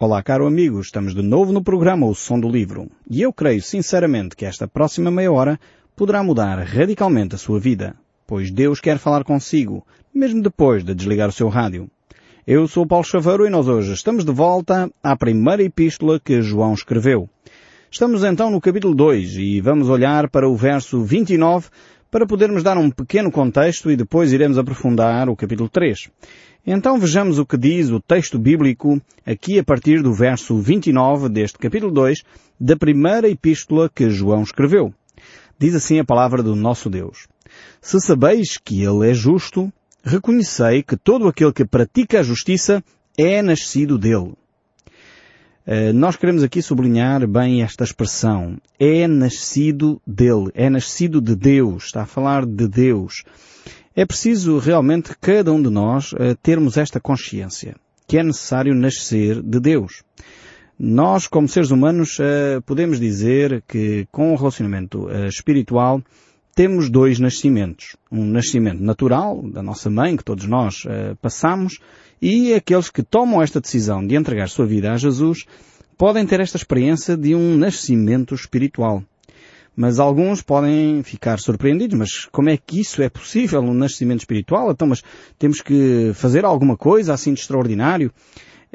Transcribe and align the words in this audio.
Olá, 0.00 0.22
caro 0.22 0.46
amigo, 0.46 0.80
estamos 0.80 1.12
de 1.12 1.22
novo 1.22 1.52
no 1.52 1.60
programa 1.60 2.06
O 2.06 2.14
Som 2.14 2.38
do 2.38 2.48
Livro 2.48 2.88
e 3.10 3.20
eu 3.20 3.32
creio 3.32 3.60
sinceramente 3.60 4.36
que 4.36 4.44
esta 4.44 4.68
próxima 4.68 5.10
meia 5.10 5.32
hora 5.32 5.58
poderá 5.96 6.22
mudar 6.22 6.56
radicalmente 6.60 7.34
a 7.34 7.38
sua 7.38 7.58
vida, 7.58 7.96
pois 8.24 8.48
Deus 8.52 8.80
quer 8.80 8.98
falar 8.98 9.24
consigo, 9.24 9.84
mesmo 10.14 10.40
depois 10.40 10.84
de 10.84 10.94
desligar 10.94 11.28
o 11.28 11.32
seu 11.32 11.48
rádio. 11.48 11.90
Eu 12.46 12.68
sou 12.68 12.86
Paulo 12.86 13.04
Chaveiro 13.04 13.44
e 13.44 13.50
nós 13.50 13.66
hoje 13.66 13.92
estamos 13.92 14.24
de 14.24 14.30
volta 14.30 14.88
à 15.02 15.16
primeira 15.16 15.64
epístola 15.64 16.20
que 16.20 16.42
João 16.42 16.74
escreveu. 16.74 17.28
Estamos 17.90 18.22
então 18.22 18.52
no 18.52 18.60
capítulo 18.60 18.94
2 18.94 19.34
e 19.34 19.60
vamos 19.60 19.88
olhar 19.88 20.30
para 20.30 20.48
o 20.48 20.54
verso 20.54 21.02
29 21.02 21.70
para 22.08 22.24
podermos 22.24 22.62
dar 22.62 22.78
um 22.78 22.88
pequeno 22.88 23.32
contexto 23.32 23.90
e 23.90 23.96
depois 23.96 24.32
iremos 24.32 24.58
aprofundar 24.58 25.28
o 25.28 25.34
capítulo 25.34 25.68
3. 25.68 26.08
Então 26.70 26.98
vejamos 26.98 27.38
o 27.38 27.46
que 27.46 27.56
diz 27.56 27.88
o 27.88 27.98
texto 27.98 28.38
bíblico 28.38 29.00
aqui 29.24 29.58
a 29.58 29.64
partir 29.64 30.02
do 30.02 30.12
verso 30.12 30.58
29 30.58 31.30
deste 31.30 31.56
capítulo 31.56 31.90
2 31.90 32.22
da 32.60 32.76
primeira 32.76 33.26
epístola 33.26 33.88
que 33.88 34.10
João 34.10 34.42
escreveu. 34.42 34.92
Diz 35.58 35.74
assim 35.74 35.98
a 35.98 36.04
palavra 36.04 36.42
do 36.42 36.54
nosso 36.54 36.90
Deus. 36.90 37.26
Se 37.80 37.98
sabeis 37.98 38.58
que 38.58 38.82
Ele 38.82 39.10
é 39.10 39.14
justo, 39.14 39.72
reconhecei 40.04 40.82
que 40.82 40.94
todo 40.94 41.26
aquele 41.26 41.54
que 41.54 41.64
pratica 41.64 42.20
a 42.20 42.22
justiça 42.22 42.84
é 43.16 43.40
nascido 43.40 43.96
dele. 43.96 44.34
Uh, 45.68 45.92
nós 45.92 46.16
queremos 46.16 46.42
aqui 46.42 46.62
sublinhar 46.62 47.28
bem 47.28 47.62
esta 47.62 47.84
expressão. 47.84 48.56
É 48.80 49.06
nascido 49.06 50.00
dele. 50.06 50.50
É 50.54 50.70
nascido 50.70 51.20
de 51.20 51.36
Deus. 51.36 51.84
Está 51.84 52.04
a 52.04 52.06
falar 52.06 52.46
de 52.46 52.66
Deus. 52.66 53.22
É 53.94 54.06
preciso 54.06 54.56
realmente 54.56 55.10
cada 55.20 55.52
um 55.52 55.60
de 55.60 55.68
nós 55.68 56.14
uh, 56.14 56.34
termos 56.42 56.78
esta 56.78 56.98
consciência 56.98 57.76
que 58.06 58.16
é 58.16 58.22
necessário 58.22 58.74
nascer 58.74 59.42
de 59.42 59.60
Deus. 59.60 60.02
Nós, 60.78 61.26
como 61.26 61.46
seres 61.46 61.70
humanos, 61.70 62.18
uh, 62.18 62.62
podemos 62.64 62.98
dizer 62.98 63.62
que 63.68 64.08
com 64.10 64.32
o 64.32 64.36
relacionamento 64.36 65.10
espiritual 65.26 66.00
temos 66.54 66.88
dois 66.88 67.18
nascimentos. 67.18 67.94
Um 68.10 68.24
nascimento 68.24 68.82
natural, 68.82 69.42
da 69.42 69.62
nossa 69.62 69.90
mãe, 69.90 70.16
que 70.16 70.24
todos 70.24 70.46
nós 70.46 70.82
passamos, 71.20 71.78
e 72.20 72.54
aqueles 72.54 72.90
que 72.90 73.02
tomam 73.02 73.42
esta 73.42 73.60
decisão 73.60 74.06
de 74.06 74.14
entregar 74.14 74.48
sua 74.48 74.66
vida 74.66 74.92
a 74.92 74.96
Jesus 74.96 75.44
podem 75.96 76.24
ter 76.26 76.40
esta 76.40 76.56
experiência 76.56 77.16
de 77.16 77.34
um 77.34 77.56
nascimento 77.56 78.34
espiritual. 78.34 79.02
Mas 79.74 80.00
alguns 80.00 80.42
podem 80.42 81.02
ficar 81.04 81.38
surpreendidos, 81.38 81.96
mas 81.96 82.24
como 82.32 82.48
é 82.50 82.56
que 82.56 82.80
isso 82.80 83.00
é 83.00 83.08
possível, 83.08 83.60
um 83.60 83.74
nascimento 83.74 84.20
espiritual? 84.20 84.70
Então, 84.72 84.88
mas 84.88 85.02
temos 85.38 85.60
que 85.60 86.10
fazer 86.14 86.44
alguma 86.44 86.76
coisa 86.76 87.14
assim 87.14 87.32
de 87.32 87.40
extraordinário? 87.40 88.12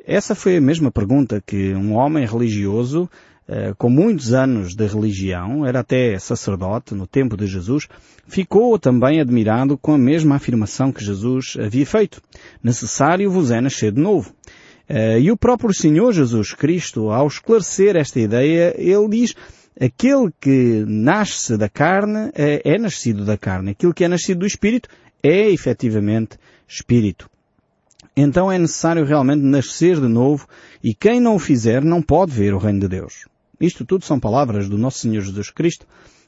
Essa 0.05 0.33
foi 0.33 0.57
a 0.57 0.61
mesma 0.61 0.91
pergunta 0.91 1.43
que 1.45 1.73
um 1.73 1.93
homem 1.93 2.25
religioso, 2.25 3.09
com 3.77 3.89
muitos 3.89 4.33
anos 4.33 4.73
de 4.73 4.87
religião, 4.87 5.65
era 5.65 5.81
até 5.81 6.17
sacerdote 6.17 6.95
no 6.95 7.05
tempo 7.05 7.35
de 7.35 7.45
Jesus, 7.45 7.87
ficou 8.25 8.79
também 8.79 9.19
admirado 9.19 9.77
com 9.77 9.93
a 9.93 9.97
mesma 9.97 10.35
afirmação 10.35 10.91
que 10.91 11.03
Jesus 11.03 11.57
havia 11.59 11.85
feito. 11.85 12.21
Necessário 12.63 13.29
vos 13.29 13.51
é 13.51 13.59
nascer 13.59 13.91
de 13.91 13.99
novo. 14.01 14.33
Eh, 14.87 15.21
e 15.21 15.31
o 15.31 15.37
próprio 15.37 15.73
Senhor 15.73 16.11
Jesus 16.11 16.53
Cristo, 16.53 17.09
ao 17.09 17.27
esclarecer 17.27 17.95
esta 17.95 18.19
ideia, 18.19 18.73
ele 18.77 19.09
diz 19.09 19.35
aquele 19.79 20.31
que 20.39 20.83
nasce 20.87 21.57
da 21.57 21.69
carne 21.69 22.31
é, 22.33 22.61
é 22.63 22.77
nascido 22.77 23.25
da 23.25 23.37
carne. 23.37 23.71
Aquilo 23.71 23.93
que 23.93 24.03
é 24.03 24.07
nascido 24.07 24.39
do 24.39 24.45
Espírito 24.45 24.89
é 25.21 25.49
efetivamente 25.49 26.37
Espírito. 26.67 27.29
Então 28.15 28.51
é 28.51 28.59
necessário 28.59 29.05
realmente 29.05 29.41
nascer 29.41 29.99
de 29.99 30.07
novo 30.07 30.47
e 30.83 30.93
quem 30.93 31.19
não 31.19 31.35
o 31.35 31.39
fizer 31.39 31.83
não 31.83 32.01
pode 32.01 32.31
ver 32.31 32.53
o 32.53 32.59
reino 32.59 32.81
de 32.81 32.87
Deus. 32.87 33.25
Isto 33.63 33.85
tudo 33.85 34.03
são 34.03 34.19
palavras 34.19 34.67
do 34.67 34.77
nosso 34.77 34.99
Senhor 34.99 35.21
Jesus 35.21 35.49
Cristo 35.49 35.87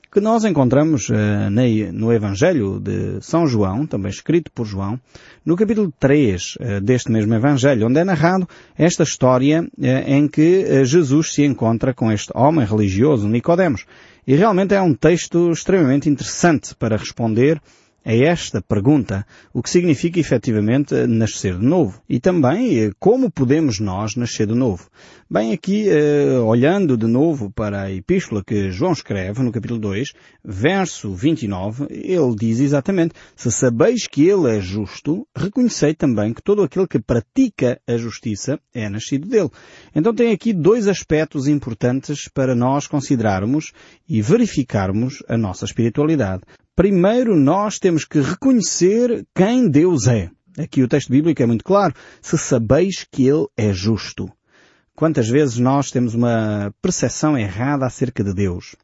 que 0.10 0.22
nós 0.22 0.46
encontramos 0.46 1.10
uh, 1.10 1.50
no 1.92 2.14
Evangelho 2.14 2.80
de 2.80 3.20
São 3.20 3.46
João, 3.46 3.86
também 3.86 4.10
escrito 4.10 4.50
por 4.50 4.66
João, 4.66 4.98
no 5.46 5.58
capítulo 5.58 5.92
3 6.00 6.56
uh, 6.56 6.58
eh, 6.62 6.80
deste 6.80 7.12
mesmo 7.12 7.34
Evangelho, 7.34 7.88
onde 7.88 8.00
é 8.00 8.06
narrado 8.06 8.48
esta 8.78 9.04
história 9.04 9.64
uh, 9.64 9.86
em 10.08 10.30
que 10.30 10.86
Jesus 10.86 11.34
se 11.34 11.44
encontra 11.44 11.94
com 11.94 12.10
este 12.10 12.32
homem 12.34 12.66
religioso, 12.66 13.28
Nicodemos. 13.28 13.86
E 14.26 14.34
realmente 14.34 14.74
é 14.74 14.82
um 14.82 14.94
texto 14.94 15.52
extremamente 15.52 16.08
interessante 16.08 16.74
para 16.74 16.96
responder 16.96 17.62
a 18.06 18.14
esta 18.14 18.62
pergunta, 18.62 19.26
o 19.52 19.64
que 19.64 19.70
significa 19.70 20.20
efetivamente 20.20 21.08
nascer 21.08 21.58
de 21.58 21.66
novo. 21.66 22.00
E 22.08 22.20
também 22.20 22.78
eh, 22.78 22.92
como 23.00 23.32
podemos 23.32 23.80
nós 23.80 24.16
nascer 24.16 24.46
de 24.46 24.54
novo. 24.54 24.88
Bem, 25.28 25.52
aqui, 25.52 25.90
eh, 25.90 26.38
olhando 26.38 26.96
de 26.96 27.08
novo 27.08 27.52
para 27.52 27.82
a 27.82 27.92
epístola 27.92 28.44
que 28.46 28.70
João 28.70 28.94
escreve 28.94 29.42
no 29.42 29.52
capítulo 29.52 29.80
2, 29.80 30.14
verso 30.44 31.16
29, 31.16 31.88
ele 31.90 32.36
diz 32.38 32.60
exatamente, 32.60 33.16
se 33.36 33.52
sabeis 33.52 34.06
que 34.06 34.24
ele 34.28 34.56
é 34.56 34.62
justo, 34.62 35.28
reconhecei 35.36 35.96
também 35.96 36.32
que 36.32 36.44
todo 36.44 36.62
aquele 36.62 36.88
que 36.88 37.00
pratica 37.00 37.82
a 37.88 37.98
justiça 37.98 38.60
é 38.72 38.88
nascido 38.88 39.28
dele. 39.28 39.50
Então 39.96 40.14
tem 40.14 40.32
aqui 40.32 40.54
dois 40.54 40.88
aspectos 40.88 41.48
importantes 41.48 42.30
para 42.32 42.54
nós 42.54 42.86
considerarmos 42.86 43.72
e 44.08 44.22
verificarmos 44.22 45.24
a 45.28 45.36
nossa 45.36 45.66
espiritualidade 45.66 46.44
primeiro 46.76 47.36
nós 47.36 47.80
temos 47.80 48.06
que 48.06 48.20
reconhecer 48.20 49.26
quem 49.34 49.70
Deus 49.70 50.08
é. 50.08 50.30
Aqui 50.58 50.84
o 50.84 50.88
texto 50.88 51.10
bíblico 51.10 51.42
é 51.42 51.46
muito 51.46 51.64
claro. 51.64 51.94
Se 52.22 52.38
sabeis 52.38 53.06
que 53.10 53.28
Ele 53.28 53.48
é 53.58 53.74
justo. 53.74 54.30
Quantas 54.96 55.28
vezes 55.28 55.58
nós 55.60 55.92
temos 55.92 56.14
uma 56.14 56.74
percepção 56.82 57.38
errada 57.38 57.86
acerca 57.86 58.24
de 58.24 58.34
Deus? 58.34 58.76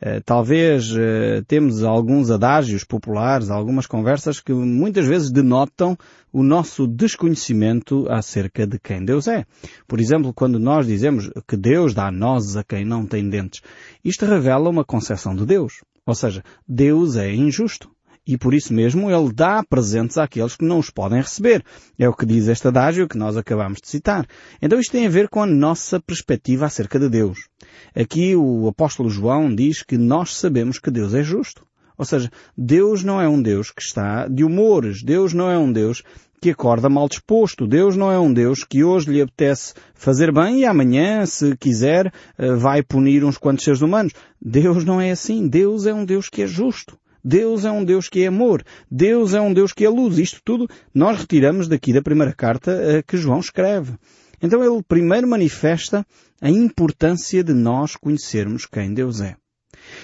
Uh, 0.00 0.22
talvez 0.24 0.92
uh, 0.92 1.44
temos 1.48 1.82
alguns 1.82 2.30
adágios 2.30 2.84
populares, 2.84 3.50
algumas 3.50 3.84
conversas 3.84 4.38
que 4.38 4.52
muitas 4.52 5.04
vezes 5.04 5.32
denotam 5.32 5.98
o 6.32 6.44
nosso 6.44 6.86
desconhecimento 6.86 8.06
acerca 8.08 8.64
de 8.64 8.78
quem 8.78 9.04
Deus 9.04 9.26
é. 9.26 9.44
Por 9.88 9.98
exemplo, 9.98 10.32
quando 10.32 10.60
nós 10.60 10.86
dizemos 10.86 11.28
que 11.48 11.56
Deus 11.56 11.92
dá 11.92 12.12
nozes 12.12 12.56
a 12.56 12.62
quem 12.62 12.84
não 12.84 13.04
tem 13.04 13.28
dentes, 13.28 13.60
isto 14.04 14.24
revela 14.24 14.70
uma 14.70 14.84
concepção 14.84 15.34
de 15.34 15.44
Deus. 15.44 15.80
Ou 16.08 16.14
seja, 16.14 16.42
Deus 16.66 17.16
é 17.16 17.30
injusto. 17.34 17.90
E 18.26 18.38
por 18.38 18.54
isso 18.54 18.72
mesmo 18.72 19.10
Ele 19.10 19.30
dá 19.30 19.62
presentes 19.62 20.16
àqueles 20.16 20.56
que 20.56 20.64
não 20.64 20.78
os 20.78 20.88
podem 20.88 21.20
receber. 21.20 21.62
É 21.98 22.08
o 22.08 22.14
que 22.14 22.24
diz 22.24 22.48
este 22.48 22.66
adágio 22.66 23.06
que 23.06 23.18
nós 23.18 23.36
acabamos 23.36 23.78
de 23.78 23.90
citar. 23.90 24.26
Então 24.60 24.80
isto 24.80 24.92
tem 24.92 25.06
a 25.06 25.10
ver 25.10 25.28
com 25.28 25.42
a 25.42 25.46
nossa 25.46 26.00
perspectiva 26.00 26.64
acerca 26.64 26.98
de 26.98 27.10
Deus. 27.10 27.46
Aqui 27.94 28.34
o 28.34 28.66
apóstolo 28.68 29.10
João 29.10 29.54
diz 29.54 29.82
que 29.82 29.98
nós 29.98 30.34
sabemos 30.34 30.78
que 30.78 30.90
Deus 30.90 31.12
é 31.12 31.22
justo. 31.22 31.66
Ou 31.98 32.06
seja, 32.06 32.30
Deus 32.56 33.04
não 33.04 33.20
é 33.20 33.28
um 33.28 33.42
Deus 33.42 33.70
que 33.70 33.82
está 33.82 34.26
de 34.28 34.44
humores. 34.44 35.02
Deus 35.02 35.34
não 35.34 35.50
é 35.50 35.58
um 35.58 35.70
Deus 35.70 36.02
que 36.40 36.50
acorda 36.50 36.88
mal 36.88 37.08
disposto. 37.08 37.66
Deus 37.66 37.96
não 37.96 38.10
é 38.10 38.18
um 38.18 38.32
Deus 38.32 38.64
que 38.64 38.84
hoje 38.84 39.10
lhe 39.10 39.20
apetece 39.20 39.74
fazer 39.94 40.32
bem 40.32 40.60
e 40.60 40.64
amanhã, 40.64 41.24
se 41.26 41.56
quiser, 41.56 42.12
eh, 42.38 42.52
vai 42.54 42.82
punir 42.82 43.24
uns 43.24 43.36
quantos 43.36 43.64
seres 43.64 43.80
humanos. 43.80 44.12
Deus 44.40 44.84
não 44.84 45.00
é 45.00 45.10
assim. 45.10 45.48
Deus 45.48 45.86
é 45.86 45.92
um 45.92 46.04
Deus 46.04 46.28
que 46.28 46.42
é 46.42 46.46
justo. 46.46 46.98
Deus 47.24 47.64
é 47.64 47.70
um 47.70 47.84
Deus 47.84 48.08
que 48.08 48.22
é 48.22 48.28
amor. 48.28 48.62
Deus 48.90 49.34
é 49.34 49.40
um 49.40 49.52
Deus 49.52 49.72
que 49.72 49.84
é 49.84 49.88
luz. 49.88 50.18
Isto 50.18 50.40
tudo 50.44 50.68
nós 50.94 51.18
retiramos 51.18 51.68
daqui 51.68 51.92
da 51.92 52.02
primeira 52.02 52.32
carta 52.32 52.70
eh, 52.72 53.02
que 53.02 53.16
João 53.16 53.40
escreve. 53.40 53.92
Então 54.40 54.62
ele 54.62 54.82
primeiro 54.86 55.26
manifesta 55.26 56.06
a 56.40 56.48
importância 56.48 57.42
de 57.42 57.52
nós 57.52 57.96
conhecermos 57.96 58.64
quem 58.66 58.94
Deus 58.94 59.20
é. 59.20 59.36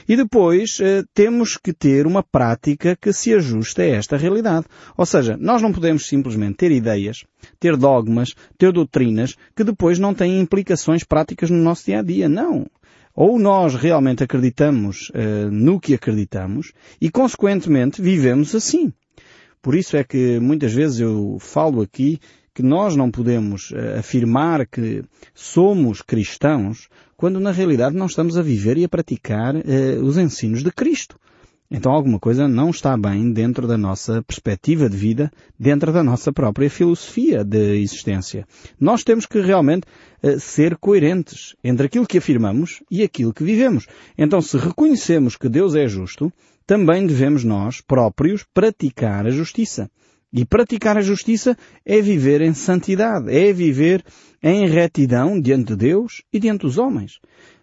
E 0.08 0.16
depois 0.16 0.78
eh, 0.80 1.02
temos 1.14 1.56
que 1.56 1.72
ter 1.72 2.06
uma 2.06 2.22
prática 2.22 2.96
que 2.96 3.12
se 3.12 3.34
ajuste 3.34 3.80
a 3.80 3.86
esta 3.86 4.16
realidade. 4.16 4.66
Ou 4.96 5.06
seja, 5.06 5.36
nós 5.38 5.62
não 5.62 5.72
podemos 5.72 6.06
simplesmente 6.06 6.56
ter 6.56 6.72
ideias, 6.72 7.24
ter 7.58 7.76
dogmas, 7.76 8.34
ter 8.58 8.72
doutrinas 8.72 9.36
que 9.56 9.64
depois 9.64 9.98
não 9.98 10.14
têm 10.14 10.40
implicações 10.40 11.04
práticas 11.04 11.50
no 11.50 11.58
nosso 11.58 11.86
dia 11.86 12.00
a 12.00 12.02
dia. 12.02 12.28
Não. 12.28 12.66
Ou 13.14 13.38
nós 13.38 13.74
realmente 13.74 14.24
acreditamos 14.24 15.10
eh, 15.14 15.46
no 15.50 15.78
que 15.78 15.94
acreditamos 15.94 16.72
e, 17.00 17.08
consequentemente, 17.08 18.02
vivemos 18.02 18.54
assim. 18.54 18.92
Por 19.62 19.74
isso 19.74 19.96
é 19.96 20.04
que 20.04 20.38
muitas 20.40 20.74
vezes 20.74 21.00
eu 21.00 21.38
falo 21.40 21.80
aqui 21.80 22.20
que 22.54 22.62
nós 22.62 22.94
não 22.94 23.10
podemos 23.10 23.70
uh, 23.72 23.98
afirmar 23.98 24.66
que 24.66 25.02
somos 25.34 26.00
cristãos 26.00 26.88
quando 27.16 27.40
na 27.40 27.50
realidade 27.50 27.96
não 27.96 28.06
estamos 28.06 28.38
a 28.38 28.42
viver 28.42 28.78
e 28.78 28.84
a 28.84 28.88
praticar 28.88 29.56
uh, 29.56 29.60
os 30.02 30.16
ensinos 30.16 30.62
de 30.62 30.70
Cristo. 30.70 31.18
Então 31.70 31.90
alguma 31.90 32.20
coisa 32.20 32.46
não 32.46 32.70
está 32.70 32.96
bem 32.96 33.32
dentro 33.32 33.66
da 33.66 33.76
nossa 33.76 34.22
perspectiva 34.22 34.88
de 34.88 34.96
vida, 34.96 35.32
dentro 35.58 35.92
da 35.92 36.04
nossa 36.04 36.32
própria 36.32 36.70
filosofia 36.70 37.42
de 37.42 37.80
existência. 37.80 38.46
Nós 38.78 39.02
temos 39.02 39.26
que 39.26 39.40
realmente 39.40 39.84
uh, 40.22 40.38
ser 40.38 40.76
coerentes 40.76 41.56
entre 41.64 41.86
aquilo 41.86 42.06
que 42.06 42.18
afirmamos 42.18 42.82
e 42.88 43.02
aquilo 43.02 43.34
que 43.34 43.42
vivemos. 43.42 43.86
Então 44.16 44.40
se 44.40 44.56
reconhecemos 44.56 45.36
que 45.36 45.48
Deus 45.48 45.74
é 45.74 45.88
justo, 45.88 46.32
também 46.66 47.06
devemos 47.06 47.42
nós 47.42 47.80
próprios 47.80 48.44
praticar 48.54 49.26
a 49.26 49.30
justiça. 49.30 49.90
E 50.36 50.44
praticar 50.44 50.98
a 50.98 51.00
justiça 51.00 51.56
é 51.86 52.00
viver 52.00 52.40
em 52.40 52.52
santidade, 52.52 53.32
é 53.32 53.52
viver 53.52 54.04
em 54.42 54.68
retidão 54.68 55.40
diante 55.40 55.68
de 55.68 55.76
Deus 55.76 56.22
e 56.32 56.40
diante 56.40 56.62
dos 56.62 56.76
homens. 56.76 57.20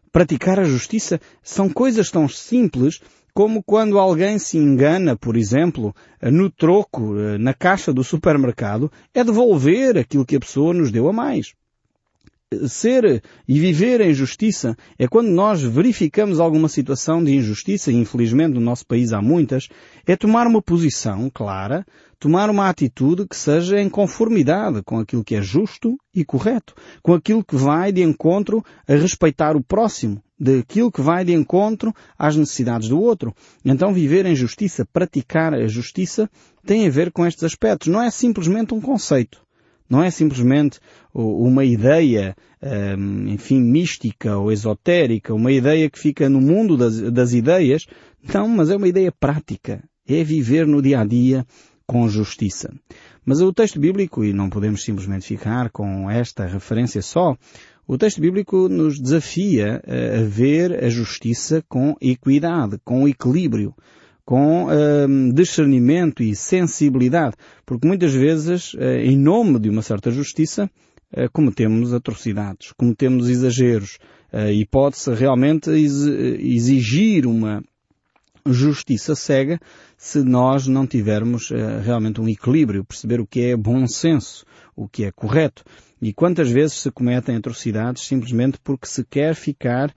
Praticar 0.10 0.58
a 0.58 0.64
justiça 0.64 1.20
são 1.44 1.68
coisas 1.68 2.10
tão 2.10 2.30
simples 2.30 3.02
como 3.34 3.62
quando 3.62 4.00
alguém 4.00 4.40
se 4.40 4.58
engana, 4.58 5.18
por 5.18 5.36
exemplo, 5.36 5.94
no 6.22 6.50
troco, 6.50 7.18
eh, 7.20 7.38
na 7.38 7.54
caixa 7.54 7.92
do 7.92 8.06
supermercado, 8.06 8.90
é 9.14 9.22
devolver 9.22 9.98
aquilo 9.98 10.26
que 10.26 10.38
a 10.38 10.40
pessoa 10.40 10.74
nos 10.74 10.92
deu 10.92 11.10
a 11.10 11.14
mais 11.14 11.54
ser 12.68 13.24
e 13.48 13.60
viver 13.60 14.02
em 14.02 14.14
justiça 14.14 14.76
é 15.00 15.08
quando 15.08 15.30
nós 15.30 15.62
verificamos 15.62 16.40
alguma 16.40 16.68
situação 16.68 17.24
de 17.24 17.34
injustiça, 17.34 17.92
e 17.92 17.96
infelizmente 17.96 18.54
no 18.54 18.62
nosso 18.62 18.86
país 18.86 19.14
há 19.14 19.22
muitas, 19.22 19.70
é 20.06 20.16
tomar 20.18 20.46
uma 20.48 20.62
posição 20.62 21.30
clara, 21.34 21.86
tomar 22.20 22.50
uma 22.50 22.68
atitude 22.68 23.26
que 23.26 23.36
seja 23.36 23.80
em 23.80 23.90
conformidade 23.90 24.84
com 24.84 25.00
aquilo 25.00 25.24
que 25.24 25.36
é 25.36 25.42
justo 25.42 25.96
e 26.14 26.26
correto, 26.26 26.76
com 27.02 27.14
aquilo 27.14 27.44
que 27.44 27.56
vai 27.56 27.92
de 27.92 28.04
encontro 28.04 28.64
a 28.86 28.96
respeitar 28.96 29.56
o 29.56 29.64
próximo, 29.64 30.22
daquilo 30.38 30.92
que 30.92 31.02
vai 31.02 31.24
de 31.24 31.34
encontro 31.34 31.94
às 32.20 32.36
necessidades 32.36 32.90
do 32.90 33.00
outro. 33.00 33.34
Então 33.64 33.94
viver 33.94 34.26
em 34.26 34.36
justiça, 34.36 34.86
praticar 34.92 35.54
a 35.54 35.68
justiça, 35.68 36.30
tem 36.66 36.86
a 36.86 36.92
ver 36.92 37.12
com 37.12 37.26
estes 37.26 37.44
aspectos. 37.44 37.88
Não 37.88 38.02
é 38.02 38.12
simplesmente 38.12 38.74
um 38.74 38.82
conceito. 38.82 39.42
Não 39.92 40.02
é 40.02 40.10
simplesmente 40.10 40.80
uma 41.14 41.66
ideia, 41.66 42.34
hum, 42.98 43.28
enfim, 43.28 43.60
mística 43.60 44.38
ou 44.38 44.50
esotérica, 44.50 45.34
uma 45.34 45.52
ideia 45.52 45.90
que 45.90 46.00
fica 46.00 46.30
no 46.30 46.40
mundo 46.40 46.78
das, 46.78 46.98
das 47.12 47.34
ideias. 47.34 47.86
Não, 48.34 48.48
mas 48.48 48.70
é 48.70 48.78
uma 48.78 48.88
ideia 48.88 49.12
prática. 49.12 49.84
É 50.08 50.24
viver 50.24 50.66
no 50.66 50.82
dia 50.82 51.02
a 51.02 51.06
dia 51.06 51.46
com 51.86 52.08
justiça. 52.08 52.74
Mas 53.26 53.42
o 53.42 53.52
texto 53.52 53.82
bíblico, 53.82 54.24
e 54.24 54.32
não 54.32 54.50
podemos 54.50 54.82
simplesmente 54.82 55.28
ficar 55.28 55.70
com 55.70 56.10
esta 56.10 56.46
referência 56.46 57.02
só, 57.02 57.36
o 57.86 57.98
texto 57.98 58.22
bíblico 58.22 58.70
nos 58.70 58.98
desafia 58.98 59.82
a 59.86 60.24
ver 60.24 60.82
a 60.82 60.90
justiça 60.90 61.62
com 61.68 61.98
equidade, 62.00 62.80
com 62.86 63.10
equilíbrio 63.10 63.76
com 64.32 64.68
uh, 64.68 65.34
discernimento 65.34 66.24
e 66.24 66.34
sensibilidade, 66.34 67.36
porque 67.66 67.86
muitas 67.86 68.14
vezes, 68.14 68.74
uh, 68.76 68.80
em 69.04 69.18
nome 69.18 69.60
de 69.60 69.70
uma 69.70 69.82
certa 69.82 70.10
justiça, 70.10 70.72
uh, 71.12 71.30
cometemos 71.34 71.94
atrocidades, 71.94 72.72
cometemos 72.78 73.28
exageros, 73.28 73.98
e 74.54 74.66
pode-se 74.66 75.14
realmente 75.14 75.70
exigir 75.70 77.28
uma 77.28 77.62
justiça 78.46 79.14
cega 79.14 79.60
se 79.98 80.24
nós 80.24 80.68
não 80.68 80.88
tivermos 80.88 81.50
realmente 81.84 82.22
um 82.22 82.30
equilíbrio, 82.30 82.86
perceber 82.86 83.20
o 83.20 83.28
que 83.28 83.42
é 83.42 83.58
bom 83.58 83.86
senso, 83.86 84.46
o 84.74 84.88
que 84.88 85.04
é 85.04 85.12
correto. 85.12 85.66
E 86.02 86.14
quantas 86.14 86.50
vezes 86.50 86.78
se 86.78 86.90
cometem 86.92 87.36
atrocidades 87.36 88.04
simplesmente 88.04 88.58
porque 88.64 88.88
se 88.88 89.04
quer 89.04 89.36
ficar 89.36 89.94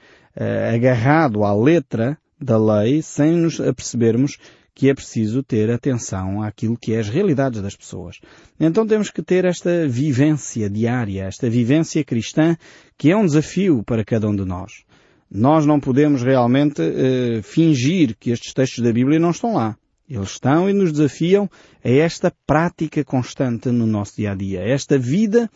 agarrado 0.75 1.45
à 1.45 1.55
letra 1.55 2.19
da 2.44 2.58
lei 2.58 3.02
sem 3.02 3.32
nos 3.32 3.61
apercebermos 3.61 4.38
que 4.75 4.91
é 4.91 4.94
preciso 4.94 5.43
ter 5.43 5.70
atenção 5.70 6.43
àquilo 6.43 6.76
que 6.76 6.93
é 6.94 6.99
as 6.99 7.08
realidades 7.08 7.62
das 7.62 7.76
pessoas. 7.76 8.19
Então 8.58 8.87
temos 8.87 9.08
que 9.08 9.23
ter 9.23 9.44
esta 9.44 9.87
vivência 9.87 10.69
diária, 10.69 11.25
esta 11.25 11.49
vivência 11.49 12.05
cristã, 12.05 12.56
que 12.99 13.11
é 13.11 13.17
um 13.17 13.25
desafio 13.25 13.82
para 13.85 14.05
cada 14.05 14.29
um 14.29 14.35
de 14.35 14.44
nós. 14.44 14.82
Nós 15.31 15.64
não 15.64 15.79
podemos 15.79 16.23
realmente 16.23 16.82
uh, 16.82 17.43
fingir 17.43 18.17
que 18.19 18.31
estes 18.31 18.52
textos 18.52 18.82
da 18.82 18.93
Bíblia 18.93 19.19
não 19.19 19.31
estão 19.31 19.55
lá. 19.55 19.76
Eles 20.08 20.31
estão 20.31 20.69
e 20.69 20.73
nos 20.73 20.93
desafiam 20.93 21.49
a 21.82 21.88
esta 21.88 22.32
prática 22.47 23.02
constante 23.05 23.70
no 23.70 23.87
nosso 23.87 24.17
dia 24.17 24.32
a 24.32 24.35
dia, 24.35 24.61
esta 24.61 24.99
vida 24.99 25.50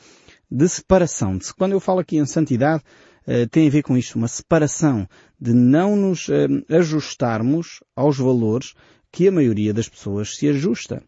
de 0.51 0.67
separação. 0.69 1.39
Quando 1.57 1.73
eu 1.73 1.81
falo 1.81 2.01
aqui 2.01 2.17
em 2.17 2.25
santidade, 2.25 2.83
eh, 3.31 3.45
tem 3.45 3.69
a 3.69 3.71
ver 3.71 3.83
com 3.83 3.95
isto, 3.95 4.17
uma 4.17 4.27
separação, 4.27 5.07
de 5.39 5.53
não 5.53 5.95
nos 5.95 6.29
uh, 6.29 6.33
ajustarmos 6.71 7.81
aos 7.95 8.17
valores 8.17 8.73
que 9.13 9.29
a 9.29 9.31
maioria 9.31 9.75
das 9.75 9.87
pessoas 9.87 10.35
se 10.35 10.49
ajusta. 10.49 11.03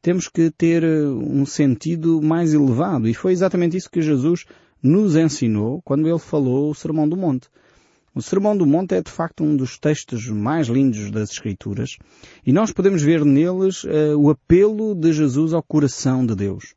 Temos 0.00 0.28
que 0.28 0.48
ter 0.48 0.84
uh, 0.84 1.18
um 1.18 1.44
sentido 1.44 2.22
mais 2.22 2.54
elevado 2.54 3.08
e 3.08 3.14
foi 3.14 3.32
exatamente 3.32 3.76
isso 3.76 3.90
que 3.90 4.00
Jesus 4.00 4.44
nos 4.80 5.16
ensinou 5.16 5.82
quando 5.82 6.06
ele 6.06 6.20
falou 6.20 6.70
o 6.70 6.74
Sermão 6.74 7.08
do 7.08 7.16
Monte. 7.16 7.48
O 8.14 8.22
Sermão 8.22 8.56
do 8.56 8.64
Monte 8.64 8.94
é 8.94 9.02
de 9.02 9.10
facto 9.10 9.42
um 9.42 9.56
dos 9.56 9.76
textos 9.76 10.28
mais 10.28 10.68
lindos 10.68 11.10
das 11.10 11.32
Escrituras 11.32 11.98
e 12.46 12.52
nós 12.52 12.70
podemos 12.70 13.02
ver 13.02 13.24
neles 13.24 13.82
uh, 13.82 14.16
o 14.16 14.30
apelo 14.30 14.94
de 14.94 15.12
Jesus 15.12 15.52
ao 15.52 15.64
coração 15.64 16.24
de 16.24 16.36
Deus. 16.36 16.76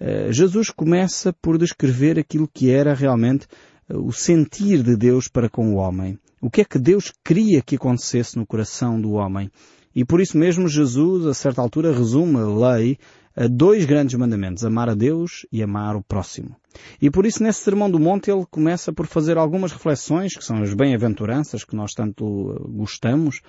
Uh, 0.00 0.32
Jesus 0.32 0.70
começa 0.70 1.32
por 1.32 1.56
descrever 1.56 2.18
aquilo 2.18 2.50
que 2.52 2.68
era 2.68 2.92
realmente 2.94 3.46
o 3.88 4.12
sentir 4.12 4.82
de 4.82 4.96
Deus 4.96 5.28
para 5.28 5.48
com 5.48 5.74
o 5.74 5.76
homem. 5.76 6.18
O 6.40 6.50
que 6.50 6.60
é 6.60 6.64
que 6.64 6.78
Deus 6.78 7.12
queria 7.24 7.62
que 7.62 7.76
acontecesse 7.76 8.36
no 8.36 8.46
coração 8.46 9.00
do 9.00 9.12
homem? 9.12 9.50
E 9.94 10.04
por 10.04 10.20
isso 10.20 10.36
mesmo 10.36 10.68
Jesus, 10.68 11.26
a 11.26 11.34
certa 11.34 11.60
altura, 11.60 11.92
resume 11.92 12.38
a 12.38 12.72
lei 12.76 12.98
a 13.36 13.48
dois 13.48 13.84
grandes 13.84 14.14
mandamentos, 14.14 14.64
amar 14.64 14.88
a 14.88 14.94
Deus 14.94 15.44
e 15.50 15.62
amar 15.62 15.96
o 15.96 16.02
próximo. 16.02 16.54
E 17.00 17.10
por 17.10 17.26
isso 17.26 17.42
nesse 17.42 17.60
Sermão 17.60 17.90
do 17.90 17.98
Monte 17.98 18.30
ele 18.30 18.46
começa 18.48 18.92
por 18.92 19.06
fazer 19.06 19.36
algumas 19.36 19.72
reflexões, 19.72 20.36
que 20.36 20.44
são 20.44 20.62
as 20.62 20.72
bem-aventuranças 20.72 21.64
que 21.64 21.74
nós 21.74 21.92
tanto 21.92 22.52
eh, 22.52 22.72
gostamos, 22.72 23.40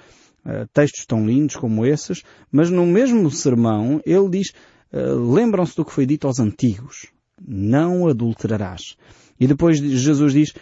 eh, 0.46 0.66
textos 0.74 1.06
tão 1.06 1.26
lindos 1.26 1.56
como 1.56 1.86
esses, 1.86 2.24
mas 2.52 2.70
no 2.70 2.86
mesmo 2.86 3.30
sermão 3.30 4.02
ele 4.06 4.30
diz, 4.30 4.54
eh, 4.92 5.02
lembram-se 5.02 5.76
do 5.76 5.86
que 5.86 5.92
foi 5.92 6.06
dito 6.06 6.26
aos 6.26 6.40
antigos, 6.40 7.08
não 7.40 8.08
adulterarás. 8.08 8.96
E 9.40 9.48
depois 9.48 9.78
Jesus 9.78 10.32
diz, 10.32 10.54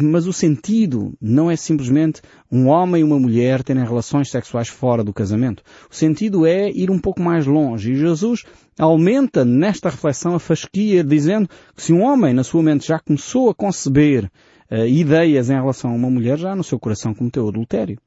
mas 0.00 0.26
o 0.26 0.32
sentido 0.32 1.14
não 1.20 1.50
é 1.50 1.56
simplesmente 1.56 2.22
um 2.50 2.68
homem 2.68 3.00
e 3.00 3.04
uma 3.04 3.18
mulher 3.18 3.64
terem 3.64 3.84
relações 3.84 4.30
sexuais 4.30 4.68
fora 4.68 5.02
do 5.02 5.12
casamento. 5.12 5.64
O 5.90 5.94
sentido 5.94 6.46
é 6.46 6.70
ir 6.70 6.90
um 6.90 6.98
pouco 6.98 7.20
mais 7.20 7.44
longe. 7.44 7.92
E 7.92 7.96
Jesus 7.96 8.44
aumenta 8.78 9.44
nesta 9.44 9.88
reflexão 9.88 10.34
a 10.34 10.38
fasquia, 10.38 11.02
dizendo 11.02 11.48
que 11.74 11.82
se 11.82 11.92
um 11.92 12.02
homem 12.02 12.32
na 12.32 12.44
sua 12.44 12.62
mente 12.62 12.86
já 12.86 13.00
começou 13.00 13.50
a 13.50 13.54
conceber 13.54 14.30
uh, 14.70 14.86
ideias 14.86 15.50
em 15.50 15.54
relação 15.54 15.90
a 15.90 15.94
uma 15.94 16.10
mulher, 16.10 16.38
já 16.38 16.54
no 16.54 16.62
seu 16.62 16.78
coração 16.78 17.14
cometeu 17.14 17.48
adultério. 17.48 17.98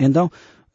Então, 0.00 0.30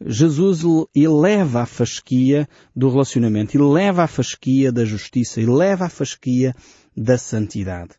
Jesus 0.05 0.61
eleva 0.93 1.61
a 1.61 1.65
fasquia 1.65 2.47
do 2.75 2.89
relacionamento, 2.89 3.57
eleva 3.57 4.03
a 4.03 4.07
fasquia 4.07 4.71
da 4.71 4.85
justiça, 4.85 5.41
eleva 5.41 5.85
a 5.85 5.89
fasquia 5.89 6.53
da 6.95 7.17
santidade 7.17 7.95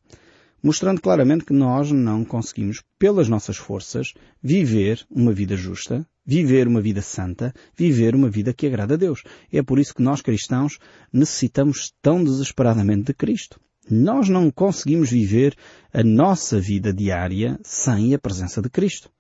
mostrando 0.64 0.98
claramente 0.98 1.44
que 1.44 1.52
nós 1.52 1.92
não 1.92 2.24
conseguimos, 2.24 2.82
pelas 2.98 3.28
nossas 3.28 3.58
forças, 3.58 4.14
viver 4.42 5.04
uma 5.10 5.30
vida 5.30 5.54
justa, 5.58 6.06
viver 6.24 6.66
uma 6.66 6.80
vida 6.80 7.02
santa, 7.02 7.52
viver 7.76 8.14
uma 8.14 8.30
vida 8.30 8.54
que 8.54 8.66
agrada 8.66 8.94
a 8.94 8.96
Deus. 8.96 9.22
É 9.52 9.62
por 9.62 9.78
isso 9.78 9.94
que 9.94 10.02
nós 10.02 10.22
cristãos 10.22 10.78
necessitamos 11.12 11.92
tão 12.00 12.24
desesperadamente 12.24 13.04
de 13.04 13.12
Cristo. 13.12 13.60
Nós 13.90 14.30
não 14.30 14.50
conseguimos 14.50 15.10
viver 15.10 15.54
a 15.92 16.02
nossa 16.02 16.58
vida 16.58 16.94
diária 16.94 17.60
sem 17.62 18.14
a 18.14 18.18
presença 18.18 18.62
de 18.62 18.70
Cristo. 18.70 19.10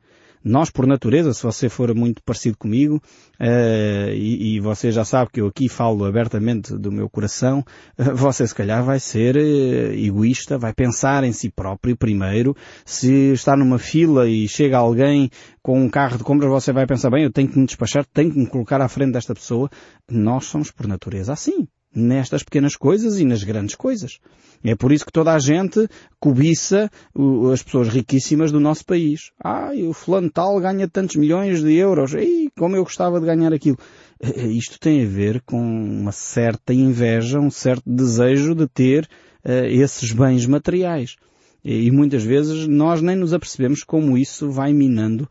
Nós, 0.44 0.70
por 0.70 0.86
natureza, 0.86 1.32
se 1.32 1.42
você 1.42 1.70
for 1.70 1.94
muito 1.94 2.22
parecido 2.22 2.58
comigo, 2.58 2.96
uh, 3.40 4.12
e, 4.12 4.56
e, 4.56 4.60
você 4.60 4.92
já 4.92 5.02
sabe 5.02 5.30
que 5.32 5.40
eu 5.40 5.46
aqui 5.46 5.70
falo 5.70 6.04
abertamente 6.04 6.76
do 6.76 6.92
meu 6.92 7.08
coração, 7.08 7.64
uh, 7.98 8.14
você 8.14 8.46
se 8.46 8.54
calhar 8.54 8.84
vai 8.84 9.00
ser 9.00 9.36
uh, 9.36 9.92
egoísta, 9.94 10.58
vai 10.58 10.74
pensar 10.74 11.24
em 11.24 11.32
si 11.32 11.48
próprio 11.48 11.96
primeiro. 11.96 12.54
Se 12.84 13.32
está 13.32 13.56
numa 13.56 13.78
fila 13.78 14.28
e 14.28 14.46
chega 14.46 14.76
alguém 14.76 15.30
com 15.62 15.80
um 15.80 15.88
carro 15.88 16.18
de 16.18 16.24
compras, 16.24 16.50
você 16.50 16.74
vai 16.74 16.86
pensar, 16.86 17.08
bem, 17.10 17.24
eu 17.24 17.32
tenho 17.32 17.48
que 17.48 17.58
me 17.58 17.64
despachar, 17.64 18.04
tenho 18.12 18.30
que 18.30 18.38
me 18.38 18.46
colocar 18.46 18.82
à 18.82 18.88
frente 18.88 19.12
desta 19.12 19.34
pessoa. 19.34 19.70
Nós 20.10 20.44
somos, 20.44 20.70
por 20.70 20.86
natureza, 20.86 21.32
assim 21.32 21.66
nestas 21.94 22.42
pequenas 22.42 22.76
coisas 22.76 23.18
e 23.18 23.24
nas 23.24 23.42
grandes 23.42 23.74
coisas. 23.74 24.18
É 24.64 24.74
por 24.74 24.92
isso 24.92 25.04
que 25.04 25.12
toda 25.12 25.32
a 25.32 25.38
gente 25.38 25.86
cobiça 26.18 26.90
as 27.52 27.62
pessoas 27.62 27.88
riquíssimas 27.88 28.50
do 28.50 28.58
nosso 28.58 28.84
país. 28.84 29.30
Ah, 29.38 29.70
o 29.74 29.92
fulano 29.92 30.30
tal 30.30 30.58
ganha 30.58 30.88
tantos 30.88 31.16
milhões 31.16 31.62
de 31.62 31.74
euros. 31.74 32.14
Ei, 32.14 32.50
como 32.58 32.74
eu 32.74 32.82
gostava 32.82 33.20
de 33.20 33.26
ganhar 33.26 33.52
aquilo. 33.52 33.78
Eh, 34.20 34.32
eh, 34.36 34.46
isto 34.46 34.80
tem 34.80 35.04
a 35.04 35.08
ver 35.08 35.42
com 35.42 35.60
uma 35.60 36.12
certa 36.12 36.72
inveja, 36.72 37.38
um 37.38 37.50
certo 37.50 37.82
desejo 37.86 38.54
de 38.54 38.66
ter 38.66 39.08
uh, 39.44 39.66
esses 39.66 40.12
bens 40.12 40.46
materiais. 40.46 41.16
E, 41.62 41.86
e 41.86 41.90
muitas 41.90 42.22
vezes 42.22 42.66
nós 42.66 43.02
nem 43.02 43.16
nos 43.16 43.34
apercebemos 43.34 43.84
como 43.84 44.16
isso 44.16 44.50
vai 44.50 44.72
minando 44.72 45.28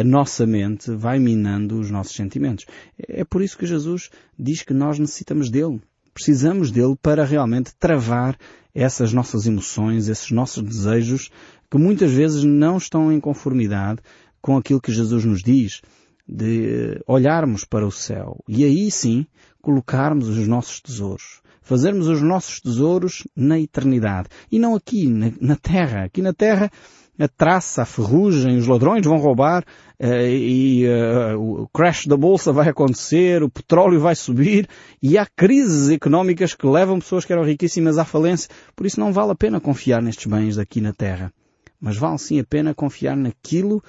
a 0.00 0.04
nossa 0.04 0.46
mente 0.46 0.90
vai 0.94 1.18
minando 1.18 1.78
os 1.78 1.90
nossos 1.90 2.14
sentimentos. 2.14 2.66
É 2.98 3.24
por 3.24 3.42
isso 3.42 3.56
que 3.56 3.66
Jesus 3.66 4.10
diz 4.38 4.62
que 4.62 4.74
nós 4.74 4.98
necessitamos 4.98 5.50
dele. 5.50 5.80
Precisamos 6.12 6.70
dele 6.70 6.96
para 7.00 7.24
realmente 7.24 7.74
travar 7.78 8.36
essas 8.74 9.12
nossas 9.12 9.46
emoções, 9.46 10.08
esses 10.08 10.30
nossos 10.30 10.62
desejos 10.62 11.30
que 11.70 11.78
muitas 11.78 12.10
vezes 12.12 12.44
não 12.44 12.76
estão 12.76 13.12
em 13.12 13.20
conformidade 13.20 14.00
com 14.40 14.56
aquilo 14.56 14.80
que 14.80 14.92
Jesus 14.92 15.24
nos 15.24 15.42
diz 15.42 15.80
de 16.26 17.00
olharmos 17.06 17.64
para 17.64 17.86
o 17.86 17.92
céu 17.92 18.42
e 18.48 18.64
aí 18.64 18.90
sim 18.90 19.26
colocarmos 19.60 20.28
os 20.28 20.46
nossos 20.46 20.80
tesouros. 20.80 21.40
Fazermos 21.62 22.08
os 22.08 22.20
nossos 22.20 22.60
tesouros 22.60 23.26
na 23.34 23.58
eternidade. 23.58 24.28
E 24.52 24.58
não 24.58 24.74
aqui, 24.74 25.06
na, 25.06 25.32
na 25.40 25.56
terra. 25.56 26.04
Aqui 26.04 26.20
na 26.20 26.34
terra, 26.34 26.70
a 27.18 27.28
traça, 27.28 27.82
a 27.82 27.84
ferrugem, 27.84 28.56
os 28.56 28.66
ladrões 28.66 29.06
vão 29.06 29.18
roubar 29.18 29.64
uh, 30.00 30.06
e 30.26 30.84
uh, 30.86 31.62
o 31.62 31.68
crash 31.68 32.06
da 32.06 32.16
bolsa 32.16 32.52
vai 32.52 32.68
acontecer, 32.68 33.42
o 33.42 33.50
petróleo 33.50 34.00
vai 34.00 34.14
subir 34.14 34.68
e 35.02 35.16
há 35.16 35.26
crises 35.26 35.90
económicas 35.90 36.54
que 36.54 36.66
levam 36.66 36.98
pessoas 36.98 37.24
que 37.24 37.32
eram 37.32 37.44
riquíssimas 37.44 37.98
à 37.98 38.04
falência. 38.04 38.50
Por 38.74 38.86
isso 38.86 38.98
não 38.98 39.12
vale 39.12 39.32
a 39.32 39.36
pena 39.36 39.60
confiar 39.60 40.02
nestes 40.02 40.26
bens 40.26 40.56
daqui 40.56 40.80
na 40.80 40.92
terra. 40.92 41.32
Mas 41.80 41.96
vale 41.96 42.18
sim 42.18 42.40
a 42.40 42.44
pena 42.44 42.74
confiar 42.74 43.16
naquilo 43.16 43.82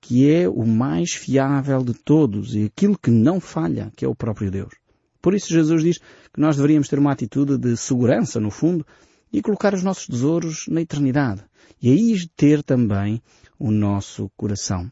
que 0.00 0.30
é 0.30 0.48
o 0.48 0.64
mais 0.64 1.12
fiável 1.12 1.82
de 1.82 1.94
todos 1.94 2.54
e 2.54 2.64
aquilo 2.64 2.96
que 2.96 3.10
não 3.10 3.40
falha, 3.40 3.90
que 3.96 4.04
é 4.04 4.08
o 4.08 4.14
próprio 4.14 4.50
Deus. 4.50 4.74
Por 5.20 5.34
isso 5.34 5.52
Jesus 5.52 5.82
diz 5.82 5.98
que 5.98 6.40
nós 6.40 6.56
deveríamos 6.56 6.88
ter 6.88 6.98
uma 6.98 7.10
atitude 7.10 7.58
de 7.58 7.76
segurança, 7.76 8.38
no 8.38 8.50
fundo, 8.50 8.86
e 9.32 9.42
colocar 9.42 9.74
os 9.74 9.82
nossos 9.82 10.06
tesouros 10.06 10.64
na 10.68 10.80
eternidade. 10.80 11.42
E 11.80 11.90
aí 11.90 12.28
ter 12.36 12.62
também 12.62 13.22
o 13.58 13.70
nosso 13.70 14.30
coração. 14.36 14.90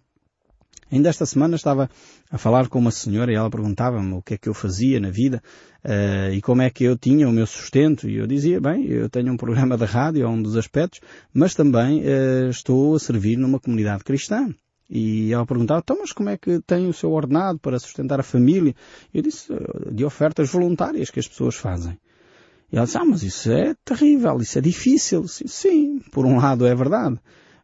Ainda 0.91 1.09
esta 1.09 1.27
semana 1.27 1.57
estava 1.57 1.91
a 2.31 2.39
falar 2.39 2.69
com 2.69 2.79
uma 2.79 2.93
senhora 2.93 3.33
e 3.33 3.35
ela 3.35 3.51
perguntava-me 3.51 4.13
o 4.13 4.23
que 4.23 4.35
é 4.35 4.39
que 4.39 4.49
eu 4.49 4.55
fazia 4.55 5.01
na 5.01 5.11
vida 5.11 5.43
uh, 5.85 6.33
e 6.33 6.41
como 6.41 6.63
é 6.63 6.71
que 6.71 6.85
eu 6.85 6.97
tinha 6.97 7.29
o 7.29 7.33
meu 7.33 7.47
sustento. 7.47 8.09
E 8.09 8.17
eu 8.17 8.27
dizia, 8.27 8.61
bem, 8.61 8.87
eu 8.87 9.09
tenho 9.09 9.33
um 9.33 9.37
programa 9.37 9.77
de 9.77 9.85
rádio, 9.85 10.23
é 10.23 10.29
um 10.29 10.41
dos 10.41 10.57
aspectos, 10.57 11.01
mas 11.35 11.55
também 11.55 12.03
uh, 12.03 12.49
estou 12.51 12.95
a 12.95 13.01
servir 13.01 13.37
numa 13.37 13.59
comunidade 13.59 14.05
cristã. 14.05 14.49
E 14.89 15.33
ela 15.33 15.45
perguntava, 15.45 15.81
então 15.83 15.99
mas 15.99 16.13
como 16.13 16.29
é 16.29 16.37
que 16.37 16.61
tem 16.61 16.87
o 16.87 16.93
seu 16.93 17.11
ordenado 17.11 17.59
para 17.59 17.81
sustentar 17.81 18.21
a 18.21 18.23
família? 18.23 18.73
Eu 19.13 19.23
disse, 19.23 19.53
de 19.91 20.05
ofertas 20.05 20.49
voluntárias 20.49 21.11
que 21.11 21.19
as 21.19 21.27
pessoas 21.27 21.57
fazem. 21.57 21.99
Ela 22.77 22.85
disse, 22.85 22.99
ah, 22.99 23.05
mas 23.07 23.23
isso 23.23 23.51
é 23.51 23.75
terrível, 23.83 24.37
isso 24.37 24.59
é 24.59 24.61
difícil. 24.61 25.27
Sim, 25.27 25.47
sim, 25.47 25.99
por 26.13 26.27
um 26.27 26.37
lado 26.37 26.67
é 26.67 26.75
verdade. 26.75 27.19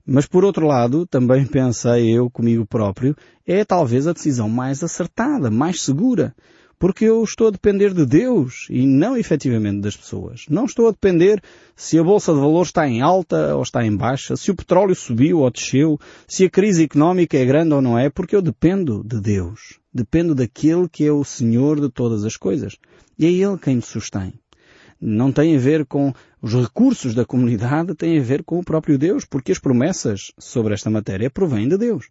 Mas 0.07 0.25
por 0.25 0.43
outro 0.43 0.67
lado, 0.67 1.07
também 1.07 1.45
pensei 1.45 2.11
eu 2.11 2.31
comigo 2.31 2.65
próprio, 2.65 3.15
é 3.47 3.63
talvez 3.63 4.07
a 4.07 4.15
decisão 4.15 4.49
mais 4.49 4.83
acertada, 4.83 5.51
mais 5.51 5.83
segura. 5.83 6.35
Porque 6.79 7.05
eu 7.05 7.23
estou 7.23 7.49
a 7.49 7.51
depender 7.51 7.93
de 7.93 8.07
Deus 8.07 8.67
e 8.71 8.87
não 8.87 9.15
efetivamente 9.15 9.83
das 9.83 9.95
pessoas. 9.95 10.47
Não 10.49 10.65
estou 10.65 10.89
a 10.89 10.91
depender 10.93 11.43
se 11.77 11.99
a 11.99 12.03
Bolsa 12.03 12.33
de 12.33 12.41
Valores 12.41 12.69
está 12.69 12.89
em 12.89 13.03
alta 13.03 13.55
ou 13.55 13.63
está 13.63 13.85
em 13.85 13.95
baixa, 13.95 14.35
se 14.35 14.51
o 14.51 14.57
petróleo 14.57 14.95
subiu 14.95 15.41
ou 15.41 15.51
desceu, 15.51 16.01
se 16.27 16.47
a 16.47 16.51
crise 16.51 16.85
económica 16.85 17.37
é 17.37 17.45
grande 17.45 17.75
ou 17.75 17.83
não 17.83 17.99
é, 17.99 18.09
porque 18.09 18.35
eu 18.35 18.41
dependo 18.41 19.05
de 19.05 19.21
Deus. 19.21 19.79
Dependo 19.93 20.35
daquele 20.35 20.89
que 20.89 21.07
é 21.07 21.13
o 21.13 21.23
Senhor 21.23 21.79
de 21.79 21.91
todas 21.91 22.25
as 22.25 22.37
coisas. 22.39 22.79
E 23.19 23.27
é 23.27 23.31
Ele 23.31 23.59
quem 23.59 23.77
me 23.77 23.83
sustém. 23.83 24.42
Não 25.05 25.33
tem 25.33 25.57
a 25.57 25.59
ver 25.59 25.85
com 25.85 26.13
os 26.41 26.55
recursos 26.55 27.13
da 27.13 27.25
comunidade, 27.25 27.93
tem 27.93 28.17
a 28.17 28.23
ver 28.23 28.45
com 28.45 28.61
o 28.61 28.65
próprio 28.65 28.97
Deus, 28.97 29.25
porque 29.25 29.51
as 29.51 29.59
promessas 29.59 30.31
sobre 30.39 30.75
esta 30.75 30.89
matéria 30.89 31.29
provêm 31.29 31.69
de 31.69 31.77
Deus. 31.77 32.09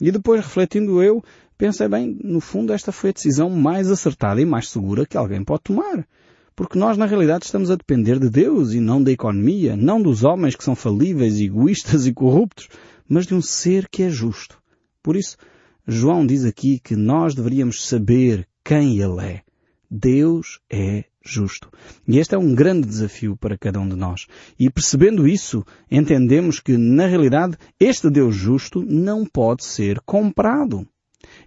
E 0.00 0.12
depois, 0.12 0.40
refletindo 0.40 1.02
eu, 1.02 1.24
pensei 1.58 1.88
bem, 1.88 2.16
no 2.22 2.40
fundo 2.40 2.72
esta 2.72 2.92
foi 2.92 3.10
a 3.10 3.12
decisão 3.12 3.50
mais 3.50 3.90
acertada 3.90 4.40
e 4.40 4.44
mais 4.44 4.70
segura 4.70 5.04
que 5.04 5.16
alguém 5.16 5.42
pode 5.42 5.64
tomar. 5.64 6.06
Porque 6.54 6.78
nós, 6.78 6.96
na 6.96 7.04
realidade, 7.04 7.46
estamos 7.46 7.68
a 7.68 7.74
depender 7.74 8.20
de 8.20 8.30
Deus 8.30 8.74
e 8.74 8.80
não 8.80 9.02
da 9.02 9.10
economia, 9.10 9.76
não 9.76 10.00
dos 10.00 10.22
homens 10.22 10.54
que 10.54 10.62
são 10.62 10.76
falíveis, 10.76 11.40
egoístas 11.40 12.06
e 12.06 12.12
corruptos, 12.12 12.68
mas 13.08 13.26
de 13.26 13.34
um 13.34 13.42
ser 13.42 13.88
que 13.88 14.04
é 14.04 14.08
justo. 14.08 14.56
Por 15.02 15.16
isso, 15.16 15.36
João 15.84 16.24
diz 16.24 16.44
aqui 16.44 16.78
que 16.78 16.94
nós 16.94 17.34
deveríamos 17.34 17.88
saber 17.88 18.46
quem 18.62 19.00
Ele 19.00 19.20
é. 19.20 19.42
Deus 19.90 20.60
é 20.70 21.04
justo. 21.24 21.70
E 22.06 22.18
este 22.18 22.34
é 22.34 22.38
um 22.38 22.54
grande 22.54 22.86
desafio 22.86 23.36
para 23.36 23.58
cada 23.58 23.80
um 23.80 23.88
de 23.88 23.96
nós. 23.96 24.26
E 24.58 24.70
percebendo 24.70 25.28
isso, 25.28 25.64
entendemos 25.90 26.60
que, 26.60 26.76
na 26.76 27.06
realidade, 27.06 27.56
este 27.78 28.10
Deus 28.10 28.34
justo 28.34 28.82
não 28.82 29.24
pode 29.24 29.64
ser 29.64 30.00
comprado. 30.00 30.86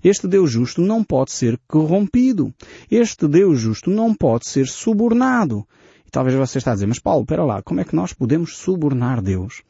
Este 0.03 0.27
Deus 0.27 0.51
justo 0.51 0.81
não 0.81 1.03
pode 1.03 1.31
ser 1.31 1.59
corrompido. 1.67 2.53
Este 2.89 3.27
Deus 3.27 3.59
justo 3.59 3.89
não 3.89 4.13
pode 4.13 4.47
ser 4.47 4.67
subornado. 4.67 5.65
E 6.05 6.11
talvez 6.11 6.35
você 6.35 6.57
está 6.57 6.71
a 6.71 6.73
dizer, 6.73 6.85
mas 6.85 6.99
Paulo, 6.99 7.23
espera 7.23 7.43
lá, 7.43 7.61
como 7.61 7.79
é 7.79 7.83
que 7.83 7.95
nós 7.95 8.13
podemos 8.13 8.57
subornar 8.57 9.21
Deus? 9.21 9.63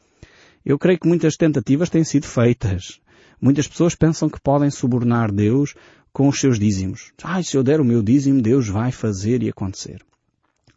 Eu 0.64 0.78
creio 0.78 0.98
que 0.98 1.08
muitas 1.08 1.36
tentativas 1.36 1.90
têm 1.90 2.04
sido 2.04 2.26
feitas. 2.26 3.00
Muitas 3.40 3.68
pessoas 3.68 3.94
pensam 3.94 4.28
que 4.28 4.40
podem 4.40 4.70
subornar 4.70 5.30
Deus 5.30 5.74
com 6.14 6.28
os 6.28 6.38
seus 6.38 6.60
dízimos. 6.60 7.12
Ai, 7.24 7.42
se 7.42 7.56
eu 7.56 7.62
der 7.64 7.80
o 7.80 7.84
meu 7.84 8.00
dízimo, 8.00 8.40
Deus 8.40 8.68
vai 8.68 8.92
fazer 8.92 9.42
e 9.42 9.48
acontecer. 9.48 10.00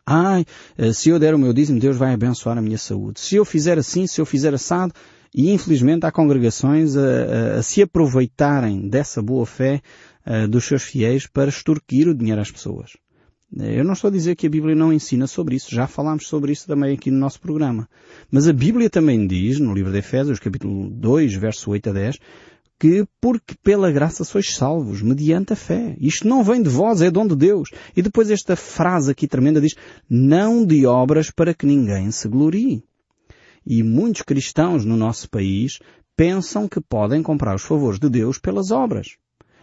Ai, 0.04 0.44
eh, 0.76 0.92
se 0.92 1.10
eu 1.10 1.20
der 1.20 1.36
o 1.36 1.38
meu 1.38 1.54
dízimo, 1.54 1.80
Deus 1.80 1.96
vai 1.96 2.12
abençoar 2.12 2.58
a 2.58 2.62
minha 2.62 2.78
saúde. 2.78 3.20
Se 3.20 3.36
eu 3.36 3.46
fizer 3.46 3.78
assim, 3.78 4.08
se 4.08 4.20
eu 4.20 4.26
fizer 4.26 4.54
assado, 4.56 4.94
e 5.36 5.52
infelizmente 5.52 6.06
há 6.08 6.12
congregações 6.12 6.98
a, 6.98 7.02
a, 7.02 7.60
a 7.60 7.62
se 7.62 7.84
aproveitarem 7.84 8.90
dessa 8.90 9.22
boa 9.22 9.46
fé 9.46 9.80
a, 10.26 10.48
dos 10.48 10.66
seus 10.66 10.82
fiéis 10.82 11.28
para 11.28 11.50
extorquir 11.50 12.08
o 12.08 12.16
dinheiro 12.16 12.42
às 12.42 12.50
pessoas. 12.50 12.98
Eu 13.56 13.84
não 13.84 13.94
estou 13.94 14.10
a 14.10 14.12
dizer 14.12 14.36
que 14.36 14.48
a 14.48 14.50
Bíblia 14.50 14.76
não 14.76 14.92
ensina 14.92 15.28
sobre 15.28 15.56
isso, 15.56 15.74
já 15.74 15.88
falámos 15.88 16.28
sobre 16.28 16.52
isso 16.52 16.68
também 16.68 16.94
aqui 16.96 17.12
no 17.12 17.20
nosso 17.20 17.40
programa. 17.40 17.88
Mas 18.32 18.48
a 18.48 18.54
Bíblia 18.54 18.90
também 18.90 19.26
diz, 19.28 19.60
no 19.60 19.74
livro 19.74 19.92
de 19.92 20.00
Efésios, 20.00 20.40
capítulo 20.40 20.90
2, 20.90 21.36
verso 21.36 21.70
8 21.70 21.92
a 21.92 21.94
10, 21.94 22.20
que 22.80 23.06
porque 23.20 23.56
pela 23.64 23.92
graça 23.92 24.24
sois 24.24 24.54
salvos, 24.54 25.02
mediante 25.02 25.54
a 25.54 25.56
fé. 25.56 25.96
Isto 26.00 26.28
não 26.28 26.44
vem 26.44 26.62
de 26.62 26.70
vós, 26.70 27.02
é 27.02 27.10
dom 27.10 27.28
de 27.28 27.36
Deus. 27.36 27.70
E 27.96 28.02
depois 28.02 28.30
esta 28.30 28.56
frase 28.56 29.12
aqui 29.12 29.28
tremenda 29.28 29.60
diz, 29.60 29.76
não 30.10 30.66
de 30.66 30.86
obras 30.86 31.32
para 31.32 31.54
que 31.54 31.66
ninguém 31.66 32.12
se 32.12 32.28
glorie. 32.28 32.84
E 33.66 33.84
muitos 33.84 34.22
cristãos 34.22 34.86
no 34.86 34.96
nosso 34.96 35.30
país 35.30 35.80
pensam 36.16 36.68
que 36.68 36.80
podem 36.80 37.22
comprar 37.22 37.56
os 37.56 37.64
favores 37.64 38.00
de 38.00 38.10
Deus 38.10 38.38
pelas 38.38 38.72
obras. 38.72 39.18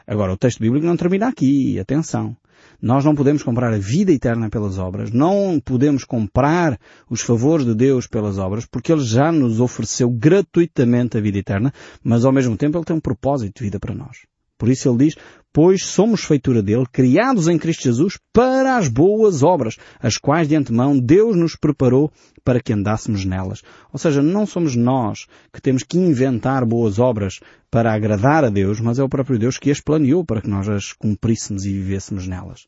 Agora, 0.06 0.32
o 0.32 0.36
texto 0.36 0.60
bíblico 0.60 0.86
não 0.86 0.96
termina 0.96 1.28
aqui, 1.28 1.78
atenção. 1.78 2.36
Nós 2.84 3.02
não 3.02 3.14
podemos 3.14 3.42
comprar 3.42 3.72
a 3.72 3.78
vida 3.78 4.12
eterna 4.12 4.50
pelas 4.50 4.76
obras, 4.76 5.10
não 5.10 5.58
podemos 5.58 6.04
comprar 6.04 6.78
os 7.08 7.22
favores 7.22 7.64
de 7.64 7.74
Deus 7.74 8.06
pelas 8.06 8.36
obras, 8.36 8.66
porque 8.66 8.92
Ele 8.92 9.02
já 9.02 9.32
nos 9.32 9.58
ofereceu 9.58 10.10
gratuitamente 10.10 11.16
a 11.16 11.20
vida 11.22 11.38
eterna, 11.38 11.72
mas 12.02 12.26
ao 12.26 12.32
mesmo 12.32 12.58
tempo 12.58 12.76
Ele 12.76 12.84
tem 12.84 12.94
um 12.94 13.00
propósito 13.00 13.56
de 13.56 13.64
vida 13.64 13.80
para 13.80 13.94
nós. 13.94 14.26
Por 14.58 14.68
isso 14.68 14.88
ele 14.88 14.98
diz, 14.98 15.16
pois 15.54 15.84
somos 15.84 16.24
feitura 16.24 16.60
dele, 16.60 16.84
criados 16.90 17.46
em 17.46 17.56
Cristo 17.56 17.84
Jesus 17.84 18.18
para 18.32 18.76
as 18.76 18.88
boas 18.88 19.44
obras, 19.44 19.76
as 20.00 20.18
quais 20.18 20.48
de 20.48 20.56
antemão 20.56 20.98
Deus 20.98 21.36
nos 21.36 21.54
preparou 21.54 22.10
para 22.44 22.60
que 22.60 22.72
andássemos 22.72 23.24
nelas. 23.24 23.62
Ou 23.92 23.98
seja, 23.98 24.20
não 24.20 24.46
somos 24.46 24.74
nós 24.74 25.26
que 25.52 25.62
temos 25.62 25.84
que 25.84 25.96
inventar 25.96 26.66
boas 26.66 26.98
obras 26.98 27.38
para 27.70 27.94
agradar 27.94 28.44
a 28.44 28.50
Deus, 28.50 28.80
mas 28.80 28.98
é 28.98 29.04
o 29.04 29.08
próprio 29.08 29.38
Deus 29.38 29.56
que 29.56 29.70
as 29.70 29.80
planeou 29.80 30.24
para 30.24 30.42
que 30.42 30.50
nós 30.50 30.68
as 30.68 30.92
cumpríssemos 30.92 31.64
e 31.64 31.72
vivêssemos 31.72 32.26
nelas. 32.26 32.66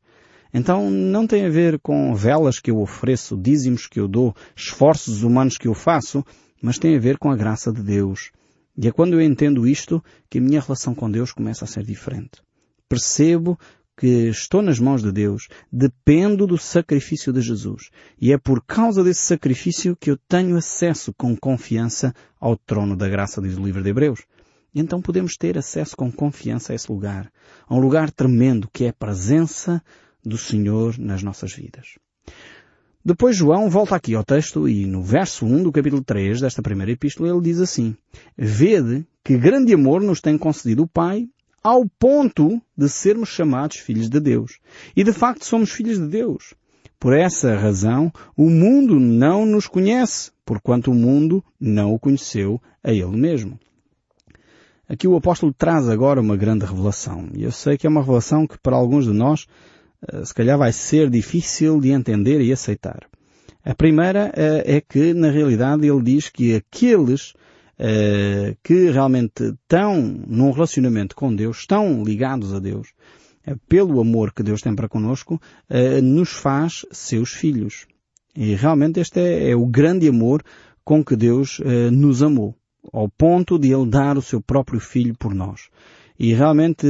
Então 0.55 0.89
não 0.89 1.27
tem 1.27 1.45
a 1.45 1.51
ver 1.51 1.81
com 1.81 2.15
velas 2.15 2.61
que 2.61 2.71
eu 2.71 2.79
ofereço, 2.79 3.37
dízimos 3.37 3.89
que 3.89 3.99
eu 3.99 4.07
dou, 4.07 4.33
esforços 4.55 5.25
humanos 5.25 5.59
que 5.59 5.67
eu 5.67 5.75
faço, 5.75 6.25
mas 6.63 6.79
tem 6.79 6.97
a 6.97 7.01
ver 7.01 7.19
com 7.19 7.33
a 7.33 7.37
graça 7.37 7.73
de 7.73 7.83
Deus 7.83 8.31
e 8.79 8.87
é 8.87 8.93
quando 8.93 9.15
eu 9.15 9.23
entendo 9.23 9.67
isto 9.67 10.05
que 10.29 10.39
a 10.39 10.41
minha 10.41 10.61
relação 10.61 10.95
com 10.95 11.11
Deus 11.11 11.33
começa 11.33 11.65
a 11.65 11.69
ser 11.69 11.83
diferente. 11.83 12.46
Percebo 12.89 13.59
que 13.97 14.29
estou 14.29 14.61
nas 14.61 14.79
mãos 14.79 15.03
de 15.03 15.11
Deus, 15.11 15.49
dependo 15.73 16.47
do 16.47 16.59
sacrifício 16.59 17.33
de 17.33 17.41
Jesus. 17.41 17.91
E 18.21 18.33
é 18.33 18.39
por 18.39 18.63
causa 18.63 19.03
desse 19.03 19.23
sacrifício 19.23 19.97
que 19.97 20.11
eu 20.11 20.19
tenho 20.29 20.57
acesso 20.57 21.15
com 21.15 21.35
confiança 21.35 22.15
ao 22.39 22.57
trono 22.57 22.95
da 22.95 23.09
graça, 23.09 23.41
diz 23.41 23.57
o 23.57 23.65
livro 23.65 23.83
de 23.83 23.89
Hebreus. 23.89 24.21
E 24.75 24.81
então 24.81 25.01
podemos 25.01 25.37
ter 25.37 25.57
acesso 25.57 25.97
com 25.97 26.13
confiança 26.13 26.73
a 26.73 26.77
esse 26.77 26.93
lugar. 26.93 27.33
A 27.67 27.75
um 27.75 27.81
lugar 27.81 28.11
tremendo 28.11 28.69
que 28.71 28.85
é 28.85 28.91
a 28.91 28.93
presença 28.93 29.83
do 30.23 30.37
Senhor 30.37 30.99
nas 30.99 31.23
nossas 31.23 31.55
vidas. 31.55 31.99
Depois 33.03 33.37
João 33.37 33.71
volta 33.71 33.97
aqui 33.97 34.15
ao 34.15 34.25
texto 34.25 34.69
e 34.69 34.85
no 34.85 35.01
verso 35.01 35.47
1 35.47 35.63
do 35.63 35.73
capítulo 35.73 36.03
3 36.03 36.41
desta 36.41 36.61
primeira 36.61 36.93
epístola 36.93 37.31
ele 37.31 37.41
diz 37.41 37.61
assim, 37.61 37.97
Vede 38.37 39.07
que 39.25 39.39
grande 39.39 39.73
amor 39.73 40.03
nos 40.03 40.21
tem 40.21 40.37
concedido 40.37 40.83
o 40.83 40.89
Pai 40.89 41.29
ao 41.67 41.85
ponto 41.85 42.63
de 42.79 42.89
sermos 42.89 43.29
chamados 43.29 43.79
filhos 43.79 44.09
de 44.09 44.21
Deus. 44.21 44.61
E 44.95 45.03
de 45.03 45.13
facto 45.13 45.45
somos 45.45 45.73
filhos 45.73 45.99
de 45.99 46.07
Deus. 46.07 46.55
Por 46.97 47.13
essa 47.13 47.57
razão, 47.57 48.13
o 48.37 48.49
mundo 48.49 49.01
não 49.01 49.45
nos 49.45 49.67
conhece, 49.67 50.31
porquanto 50.45 50.93
o 50.93 50.95
mundo 50.95 51.43
não 51.59 51.93
o 51.93 51.99
conheceu 51.99 52.63
a 52.85 52.93
ele 52.93 53.17
mesmo. 53.17 53.59
Aqui 54.89 55.09
o 55.09 55.17
apóstolo 55.17 55.53
traz 55.53 55.89
agora 55.89 56.21
uma 56.21 56.37
grande 56.37 56.65
revelação. 56.65 57.31
E 57.35 57.43
eu 57.43 57.51
sei 57.51 57.77
que 57.77 57.85
é 57.85 57.91
uma 57.91 58.01
revelação 58.01 58.47
que 58.47 58.57
para 58.61 58.77
alguns 58.77 59.05
de 59.05 59.13
nós 59.13 59.49
eh, 60.07 60.25
se 60.25 60.33
calhar 60.33 60.57
vai 60.57 60.73
ser 60.73 61.11
difícil 61.11 61.81
de 61.81 61.91
entender 61.91 62.41
e 62.43 62.53
aceitar. 62.53 63.09
A 63.65 63.75
primeira 63.75 64.31
eh, 64.37 64.77
é 64.77 64.81
que, 64.81 65.13
na 65.13 65.33
realidade, 65.33 65.85
ele 65.85 66.01
diz 66.01 66.29
que 66.29 66.55
aqueles 66.55 67.35
eh, 67.79 68.57
que 68.63 68.91
realmente 68.91 69.45
estão 69.45 70.01
num 70.01 70.51
relacionamento 70.51 71.15
com 71.15 71.35
Deus, 71.35 71.59
estão 71.59 72.03
ligados 72.03 72.55
a 72.55 72.59
Deus, 72.59 72.89
pelo 73.69 74.01
amor 74.01 74.33
que 74.33 74.43
Deus 74.43 74.61
tem 74.61 74.75
para 74.75 74.89
conosco, 74.89 75.41
nos 76.03 76.31
faz 76.31 76.85
seus 76.91 77.31
filhos. 77.31 77.87
E 78.35 78.55
realmente 78.57 78.99
este 78.99 79.21
é, 79.21 79.51
é 79.51 79.55
o 79.57 79.67
grande 79.67 80.09
amor 80.09 80.43
com 80.85 81.05
que 81.05 81.15
Deus 81.15 81.61
nos 81.93 82.25
amou, 82.25 82.57
ao 82.93 83.09
ponto 83.09 83.57
de 83.57 83.73
Ele 83.73 83.89
dar 83.89 84.19
o 84.19 84.23
seu 84.23 84.41
próprio 84.41 84.81
Filho 84.81 85.15
por 85.17 85.33
nós. 85.33 85.69
E 86.19 86.33
realmente 86.33 86.87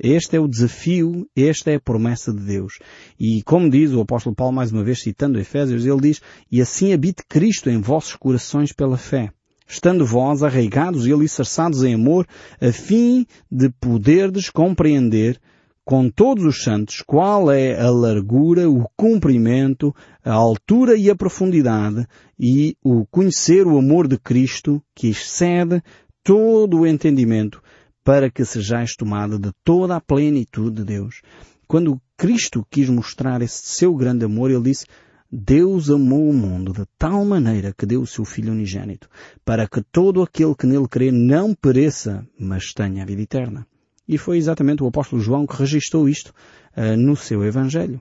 este 0.00 0.36
é 0.36 0.40
o 0.40 0.46
desafio, 0.46 1.26
esta 1.34 1.70
é 1.72 1.76
a 1.76 1.80
promessa 1.80 2.32
de 2.32 2.44
Deus. 2.44 2.78
E 3.18 3.42
como 3.42 3.70
diz 3.70 3.90
o 3.92 4.00
apóstolo 4.00 4.36
Paulo 4.36 4.54
mais 4.54 4.70
uma 4.70 4.84
vez 4.84 5.00
citando 5.00 5.40
Efésios, 5.40 5.84
ele 5.84 6.00
diz, 6.00 6.20
e 6.52 6.60
assim 6.60 6.92
habite 6.92 7.24
Cristo 7.28 7.68
em 7.68 7.80
vossos 7.80 8.14
corações 8.14 8.72
pela 8.72 8.98
fé, 8.98 9.32
estando 9.68 10.04
vós 10.04 10.42
arraigados 10.42 11.06
e 11.06 11.12
alicerçados 11.12 11.84
em 11.84 11.94
amor, 11.94 12.26
a 12.60 12.72
fim 12.72 13.26
de 13.50 13.68
poderdes 13.68 14.48
compreender 14.48 15.38
com 15.84 16.10
todos 16.10 16.44
os 16.44 16.62
santos 16.62 17.02
qual 17.06 17.50
é 17.50 17.80
a 17.80 17.90
largura, 17.90 18.68
o 18.68 18.86
comprimento, 18.96 19.94
a 20.24 20.32
altura 20.32 20.96
e 20.96 21.10
a 21.10 21.16
profundidade 21.16 22.06
e 22.38 22.76
o 22.82 23.06
conhecer 23.06 23.66
o 23.66 23.78
amor 23.78 24.06
de 24.06 24.18
Cristo 24.18 24.82
que 24.94 25.08
excede 25.08 25.82
todo 26.22 26.80
o 26.80 26.86
entendimento 26.86 27.62
para 28.04 28.30
que 28.30 28.44
sejais 28.44 28.96
tomada 28.96 29.38
de 29.38 29.50
toda 29.64 29.96
a 29.96 30.00
plenitude 30.00 30.76
de 30.76 30.84
Deus. 30.84 31.22
Quando 31.66 32.00
Cristo 32.16 32.66
quis 32.70 32.88
mostrar 32.88 33.42
esse 33.42 33.68
seu 33.68 33.94
grande 33.94 34.24
amor, 34.24 34.50
ele 34.50 34.62
disse, 34.62 34.86
Deus 35.30 35.90
amou 35.90 36.30
o 36.30 36.32
mundo 36.32 36.72
de 36.72 36.86
tal 36.98 37.22
maneira 37.22 37.74
que 37.76 37.84
deu 37.84 38.00
o 38.00 38.06
seu 38.06 38.24
Filho 38.24 38.52
unigênito, 38.52 39.10
para 39.44 39.68
que 39.68 39.82
todo 39.82 40.22
aquele 40.22 40.54
que 40.54 40.66
nele 40.66 40.88
crê 40.88 41.12
não 41.12 41.54
pereça, 41.54 42.26
mas 42.38 42.72
tenha 42.72 43.02
a 43.02 43.06
vida 43.06 43.20
eterna. 43.20 43.66
E 44.08 44.16
foi 44.16 44.38
exatamente 44.38 44.82
o 44.82 44.86
apóstolo 44.86 45.20
João 45.20 45.46
que 45.46 45.54
registrou 45.54 46.08
isto 46.08 46.32
uh, 46.74 46.96
no 46.96 47.14
seu 47.14 47.44
Evangelho. 47.44 48.00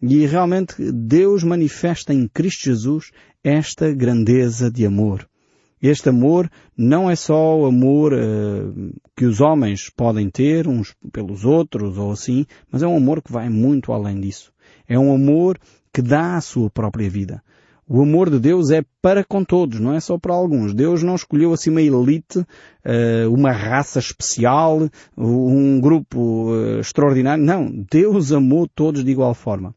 E 0.00 0.24
realmente 0.24 0.74
Deus 0.92 1.44
manifesta 1.44 2.14
em 2.14 2.26
Cristo 2.26 2.64
Jesus 2.64 3.10
esta 3.44 3.92
grandeza 3.92 4.70
de 4.70 4.86
amor. 4.86 5.28
Este 5.80 6.08
amor 6.08 6.50
não 6.74 7.10
é 7.10 7.14
só 7.14 7.54
o 7.60 7.66
amor 7.66 8.14
uh, 8.14 8.94
que 9.14 9.26
os 9.26 9.42
homens 9.42 9.90
podem 9.94 10.30
ter 10.30 10.66
uns 10.66 10.94
pelos 11.12 11.44
outros 11.44 11.98
ou 11.98 12.12
assim, 12.12 12.46
mas 12.72 12.82
é 12.82 12.86
um 12.86 12.96
amor 12.96 13.22
que 13.22 13.30
vai 13.30 13.50
muito 13.50 13.92
além 13.92 14.18
disso. 14.18 14.50
É 14.88 14.98
um 14.98 15.14
amor 15.14 15.58
que 15.96 16.02
dá 16.02 16.36
a 16.36 16.42
sua 16.42 16.68
própria 16.68 17.08
vida. 17.08 17.42
O 17.88 18.02
amor 18.02 18.28
de 18.28 18.38
Deus 18.38 18.70
é 18.70 18.84
para 19.00 19.24
com 19.24 19.42
todos, 19.42 19.80
não 19.80 19.94
é 19.94 19.98
só 19.98 20.18
para 20.18 20.34
alguns. 20.34 20.74
Deus 20.74 21.02
não 21.02 21.14
escolheu 21.14 21.54
assim 21.54 21.70
uma 21.70 21.80
elite, 21.80 22.40
uh, 22.40 23.32
uma 23.32 23.50
raça 23.50 23.98
especial, 23.98 24.90
um 25.16 25.80
grupo 25.80 26.50
uh, 26.50 26.80
extraordinário. 26.80 27.42
Não, 27.42 27.72
Deus 27.90 28.30
amou 28.30 28.68
todos 28.68 29.02
de 29.02 29.10
igual 29.10 29.32
forma. 29.32 29.74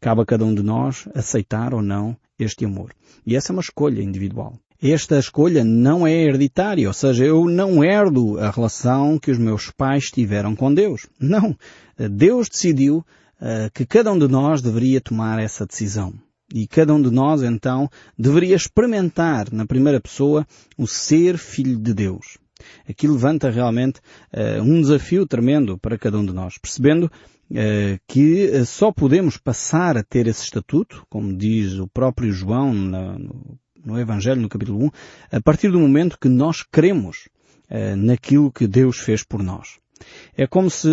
Cabe 0.00 0.22
a 0.22 0.26
cada 0.26 0.44
um 0.44 0.52
de 0.52 0.64
nós 0.64 1.08
aceitar 1.14 1.72
ou 1.72 1.82
não 1.82 2.16
este 2.36 2.64
amor. 2.64 2.90
E 3.24 3.36
essa 3.36 3.52
é 3.52 3.54
uma 3.54 3.62
escolha 3.62 4.02
individual 4.02 4.54
esta 4.82 5.18
escolha 5.18 5.62
não 5.62 6.06
é 6.06 6.14
hereditária, 6.14 6.88
ou 6.88 6.94
seja, 6.94 7.26
eu 7.26 7.44
não 7.44 7.84
herdo 7.84 8.38
a 8.38 8.50
relação 8.50 9.18
que 9.18 9.30
os 9.30 9.36
meus 9.36 9.70
pais 9.70 10.10
tiveram 10.10 10.56
com 10.56 10.72
Deus. 10.72 11.06
Não. 11.20 11.54
Deus 11.98 12.48
decidiu 12.48 13.04
uh, 13.40 13.70
que 13.72 13.86
cada 13.86 14.12
um 14.12 14.18
de 14.18 14.28
nós 14.28 14.62
deveria 14.62 15.00
tomar 15.00 15.38
essa 15.38 15.66
decisão. 15.66 16.14
E 16.52 16.66
cada 16.66 16.92
um 16.92 17.00
de 17.00 17.10
nós, 17.10 17.42
então, 17.42 17.88
deveria 18.18 18.56
experimentar 18.56 19.52
na 19.52 19.64
primeira 19.64 20.00
pessoa 20.00 20.46
o 20.76 20.86
ser 20.86 21.38
filho 21.38 21.78
de 21.78 21.94
Deus. 21.94 22.38
Aqui 22.88 23.06
levanta 23.06 23.48
realmente 23.50 24.00
uh, 24.34 24.62
um 24.62 24.80
desafio 24.80 25.26
tremendo 25.26 25.78
para 25.78 25.96
cada 25.96 26.18
um 26.18 26.26
de 26.26 26.32
nós, 26.32 26.58
percebendo 26.58 27.04
uh, 27.04 28.00
que 28.06 28.64
só 28.66 28.92
podemos 28.92 29.36
passar 29.36 29.96
a 29.96 30.02
ter 30.02 30.26
esse 30.26 30.42
estatuto, 30.42 31.06
como 31.08 31.34
diz 31.36 31.74
o 31.74 31.86
próprio 31.86 32.32
João 32.32 32.74
na, 32.74 33.18
no 33.18 33.58
no 33.84 33.98
Evangelho, 33.98 34.40
no 34.40 34.48
capítulo 34.48 34.84
1, 34.84 34.90
a 35.32 35.40
partir 35.40 35.70
do 35.70 35.80
momento 35.80 36.18
que 36.18 36.28
nós 36.28 36.62
cremos 36.62 37.28
uh, 37.70 37.96
naquilo 37.96 38.52
que 38.52 38.66
Deus 38.66 38.98
fez 38.98 39.22
por 39.22 39.42
nós. 39.42 39.78
É 40.36 40.46
como 40.46 40.70
se 40.70 40.88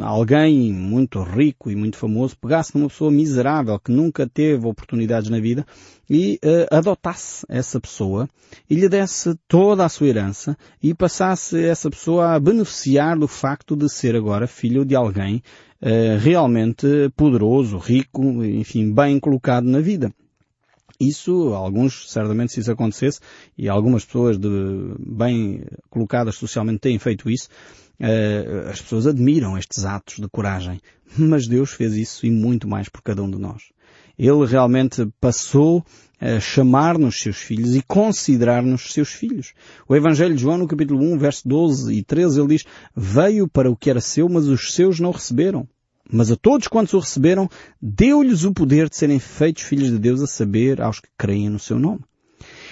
alguém 0.00 0.72
muito 0.72 1.22
rico 1.22 1.70
e 1.70 1.76
muito 1.76 1.96
famoso 1.96 2.36
pegasse 2.36 2.74
numa 2.76 2.88
pessoa 2.88 3.10
miserável 3.10 3.78
que 3.78 3.92
nunca 3.92 4.26
teve 4.26 4.66
oportunidades 4.66 5.30
na 5.30 5.38
vida 5.40 5.64
e 6.08 6.38
uh, 6.44 6.74
adotasse 6.74 7.46
essa 7.48 7.80
pessoa 7.80 8.28
e 8.68 8.74
lhe 8.74 8.88
desse 8.88 9.34
toda 9.48 9.84
a 9.84 9.88
sua 9.88 10.08
herança 10.08 10.56
e 10.82 10.94
passasse 10.94 11.64
essa 11.64 11.88
pessoa 11.90 12.34
a 12.34 12.40
beneficiar 12.40 13.18
do 13.18 13.28
facto 13.28 13.76
de 13.76 13.88
ser 13.88 14.16
agora 14.16 14.46
filho 14.46 14.84
de 14.84 14.94
alguém 14.94 15.42
uh, 15.80 16.18
realmente 16.18 16.86
poderoso, 17.16 17.78
rico, 17.78 18.44
enfim, 18.44 18.92
bem 18.92 19.18
colocado 19.20 19.64
na 19.64 19.80
vida. 19.80 20.12
Isso, 21.00 21.52
alguns, 21.54 22.10
certamente 22.10 22.52
se 22.52 22.60
isso 22.60 22.70
acontecesse, 22.70 23.18
e 23.58 23.68
algumas 23.68 24.04
pessoas 24.04 24.38
de, 24.38 24.48
bem 24.98 25.64
colocadas 25.90 26.36
socialmente 26.36 26.78
têm 26.78 26.98
feito 26.98 27.28
isso, 27.28 27.48
uh, 28.00 28.68
as 28.70 28.80
pessoas 28.80 29.06
admiram 29.06 29.56
estes 29.56 29.84
atos 29.84 30.16
de 30.16 30.28
coragem. 30.28 30.80
Mas 31.16 31.46
Deus 31.46 31.72
fez 31.72 31.94
isso 31.94 32.26
e 32.26 32.30
muito 32.30 32.68
mais 32.68 32.88
por 32.88 33.02
cada 33.02 33.22
um 33.22 33.30
de 33.30 33.38
nós. 33.38 33.62
Ele 34.18 34.46
realmente 34.46 35.06
passou 35.20 35.84
a 36.20 36.38
chamar-nos 36.38 37.18
seus 37.18 37.36
filhos 37.36 37.74
e 37.74 37.82
considerar-nos 37.82 38.92
seus 38.92 39.10
filhos. 39.10 39.52
O 39.88 39.96
Evangelho 39.96 40.34
de 40.34 40.40
João, 40.40 40.58
no 40.58 40.68
capítulo 40.68 41.00
1, 41.00 41.18
verso 41.18 41.48
12 41.48 41.92
e 41.92 42.02
13, 42.02 42.40
ele 42.40 42.48
diz, 42.48 42.64
Veio 42.96 43.48
para 43.48 43.70
o 43.70 43.76
que 43.76 43.90
era 43.90 44.00
seu, 44.00 44.28
mas 44.28 44.46
os 44.46 44.72
seus 44.72 45.00
não 45.00 45.10
receberam. 45.10 45.68
Mas 46.10 46.30
a 46.30 46.36
todos 46.36 46.68
quantos 46.68 46.94
o 46.94 46.98
receberam, 46.98 47.48
deu-lhes 47.80 48.44
o 48.44 48.52
poder 48.52 48.88
de 48.88 48.96
serem 48.96 49.18
feitos 49.18 49.64
filhos 49.64 49.90
de 49.90 49.98
Deus, 49.98 50.22
a 50.22 50.26
saber, 50.26 50.80
aos 50.80 51.00
que 51.00 51.08
creem 51.18 51.48
no 51.48 51.58
seu 51.58 51.78
nome. 51.78 52.00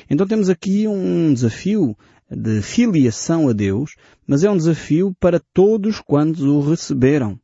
Então 0.08 0.26
temos 0.26 0.48
aqui 0.48 0.86
um 0.86 1.32
desafio 1.32 1.96
de 2.36 2.62
filiação 2.62 3.48
a 3.48 3.52
Deus, 3.52 3.94
mas 4.26 4.44
é 4.44 4.50
um 4.50 4.56
desafio 4.56 5.14
para 5.18 5.40
todos 5.52 6.00
quantos 6.00 6.42
o 6.42 6.60
receberam. 6.60 7.38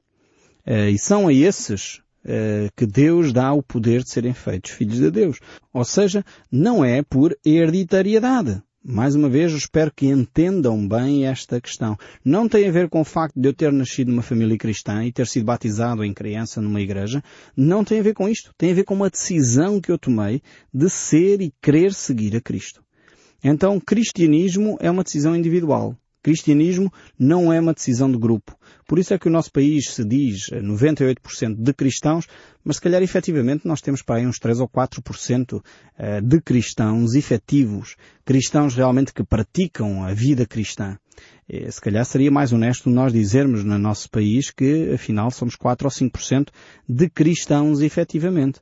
Eh, 0.65 0.91
e 0.91 0.99
são 0.99 1.29
a 1.29 1.33
esses 1.33 2.03
eh, 2.25 2.69
que 2.77 2.87
Deus 2.87 3.33
dá 3.33 3.53
o 3.53 3.63
poder 3.63 4.03
de 4.03 4.11
serem 4.11 4.35
feitos 4.35 4.71
filhos 4.73 4.99
de 4.99 5.11
Deus. 5.11 5.41
Ou 5.73 5.85
seja, 5.85 6.25
não 6.51 6.85
é 6.85 7.03
por 7.03 7.37
hereditariedade. 7.45 8.63
Mais 8.85 9.15
uma 9.15 9.29
vez, 9.29 9.53
espero 9.53 9.93
que 9.95 10.07
entendam 10.07 10.87
bem 10.87 11.27
esta 11.27 11.61
questão. 11.61 11.97
Não 12.25 12.49
tem 12.49 12.69
a 12.69 12.71
ver 12.73 12.89
com 12.89 13.01
o 13.01 13.05
facto 13.05 13.39
de 13.39 13.49
eu 13.49 13.53
ter 13.53 13.73
nascido 13.73 14.09
numa 14.09 14.23
família 14.23 14.57
cristã 14.57 15.05
e 15.05 15.13
ter 15.13 15.27
sido 15.27 15.45
batizado 15.45 16.05
em 16.05 16.15
criança 16.15 16.61
numa 16.61 16.81
igreja. 16.81 17.23
Não 17.57 17.85
tem 17.85 18.01
a 18.01 18.03
ver 18.03 18.15
com 18.15 18.29
isto. 18.29 18.51
Tem 18.57 18.71
a 18.71 18.75
ver 18.75 18.85
com 18.85 18.95
uma 18.95 19.11
decisão 19.11 19.81
que 19.81 19.91
eu 19.91 19.99
tomei 19.99 20.41
de 20.73 20.89
ser 20.89 21.41
e 21.41 21.53
querer 21.61 21.93
seguir 21.93 22.37
a 22.37 22.41
Cristo. 22.41 22.83
Então, 23.43 23.81
cristianismo 23.81 24.77
é 24.81 24.91
uma 24.91 25.05
decisão 25.05 25.37
individual. 25.37 25.97
Cristianismo 26.21 26.93
não 27.17 27.53
é 27.53 27.61
uma 27.61 27.73
decisão 27.73 28.11
de 28.11 28.19
grupo. 28.19 28.57
Por 28.87 28.99
isso 28.99 29.15
é 29.15 29.19
que 29.19 29.29
o 29.29 29.31
nosso 29.31 29.53
país 29.53 29.91
se 29.91 30.05
diz 30.05 30.51
98% 30.51 31.55
de 31.57 31.73
cristãos, 31.73 32.27
mas 32.65 32.77
se 32.77 32.83
calhar 32.83 33.03
efetivamente 33.03 33.67
nós 33.67 33.81
temos 33.81 34.03
para 34.03 34.17
aí 34.17 34.27
uns 34.27 34.39
3 34.39 34.59
ou 34.61 34.69
4% 34.69 35.63
eh, 35.97 36.21
de 36.21 36.41
cristãos 36.41 37.15
efetivos, 37.15 37.95
cristãos 38.25 38.75
realmente 38.75 39.15
que 39.15 39.23
praticam 39.23 40.03
a 40.05 40.13
vida 40.13 40.45
cristã. 40.45 40.99
Eh, 41.49 41.71
se 41.71 41.81
calhar 41.81 42.05
seria 42.05 42.33
mais 42.33 42.53
honesto 42.53 42.91
nós 42.91 43.13
dizermos 43.13 43.63
no 43.63 43.79
nosso 43.79 44.11
país 44.11 44.51
que 44.51 44.91
afinal 44.93 45.31
somos 45.31 45.55
4 45.55 45.87
ou 45.87 45.91
5% 45.91 46.49
de 46.89 47.09
cristãos 47.09 47.81
efetivamente 47.81 48.61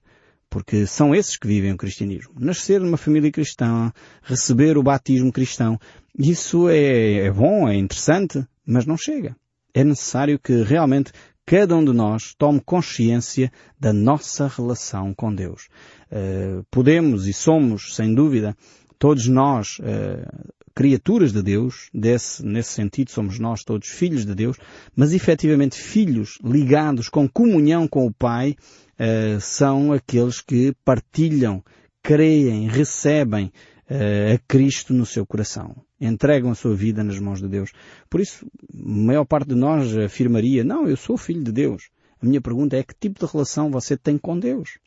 porque 0.56 0.86
são 0.86 1.14
esses 1.14 1.36
que 1.36 1.46
vivem 1.46 1.72
o 1.72 1.76
cristianismo. 1.76 2.32
Nascer 2.40 2.80
numa 2.80 2.96
família 2.96 3.30
cristã, 3.30 3.92
receber 4.22 4.78
o 4.78 4.82
batismo 4.82 5.30
cristão, 5.30 5.78
isso 6.18 6.70
é, 6.70 7.26
é 7.26 7.30
bom, 7.30 7.68
é 7.68 7.76
interessante, 7.76 8.42
mas 8.64 8.86
não 8.86 8.96
chega. 8.96 9.36
É 9.74 9.84
necessário 9.84 10.38
que 10.38 10.62
realmente 10.62 11.12
cada 11.44 11.76
um 11.76 11.84
de 11.84 11.92
nós 11.92 12.34
tome 12.38 12.58
consciência 12.64 13.52
da 13.78 13.92
nossa 13.92 14.48
relação 14.48 15.12
com 15.12 15.34
Deus. 15.34 15.68
Uh, 16.10 16.64
podemos 16.70 17.26
e 17.26 17.34
somos, 17.34 17.94
sem 17.94 18.14
dúvida, 18.14 18.56
todos 18.98 19.28
nós 19.28 19.78
uh, 19.80 20.52
criaturas 20.76 21.32
de 21.32 21.42
Deus, 21.42 21.88
desse, 21.92 22.44
nesse 22.44 22.72
sentido 22.74 23.10
somos 23.10 23.38
nós 23.38 23.64
todos 23.64 23.88
filhos 23.88 24.26
de 24.26 24.34
Deus, 24.34 24.58
mas 24.94 25.14
efetivamente 25.14 25.74
filhos 25.74 26.38
ligados 26.44 27.08
com 27.08 27.26
comunhão 27.26 27.88
com 27.88 28.06
o 28.06 28.12
Pai, 28.12 28.54
uh, 29.00 29.40
são 29.40 29.90
aqueles 29.90 30.42
que 30.42 30.74
partilham, 30.84 31.64
creem, 32.02 32.68
recebem 32.68 33.46
uh, 33.90 34.34
a 34.34 34.38
Cristo 34.46 34.92
no 34.92 35.06
seu 35.06 35.24
coração. 35.26 35.74
Entregam 35.98 36.50
a 36.50 36.54
sua 36.54 36.76
vida 36.76 37.02
nas 37.02 37.18
mãos 37.18 37.40
de 37.40 37.48
Deus. 37.48 37.72
Por 38.10 38.20
isso, 38.20 38.46
a 38.46 38.76
maior 38.86 39.24
parte 39.24 39.48
de 39.48 39.54
nós 39.54 39.96
afirmaria, 39.96 40.62
não, 40.62 40.86
eu 40.86 40.96
sou 40.96 41.16
filho 41.16 41.42
de 41.42 41.52
Deus. 41.52 41.88
A 42.20 42.26
minha 42.26 42.40
pergunta 42.40 42.76
é 42.76 42.82
que 42.82 42.94
tipo 42.94 43.18
de 43.18 43.32
relação 43.32 43.70
você 43.70 43.96
tem 43.96 44.18
com 44.18 44.38
Deus? 44.38 44.78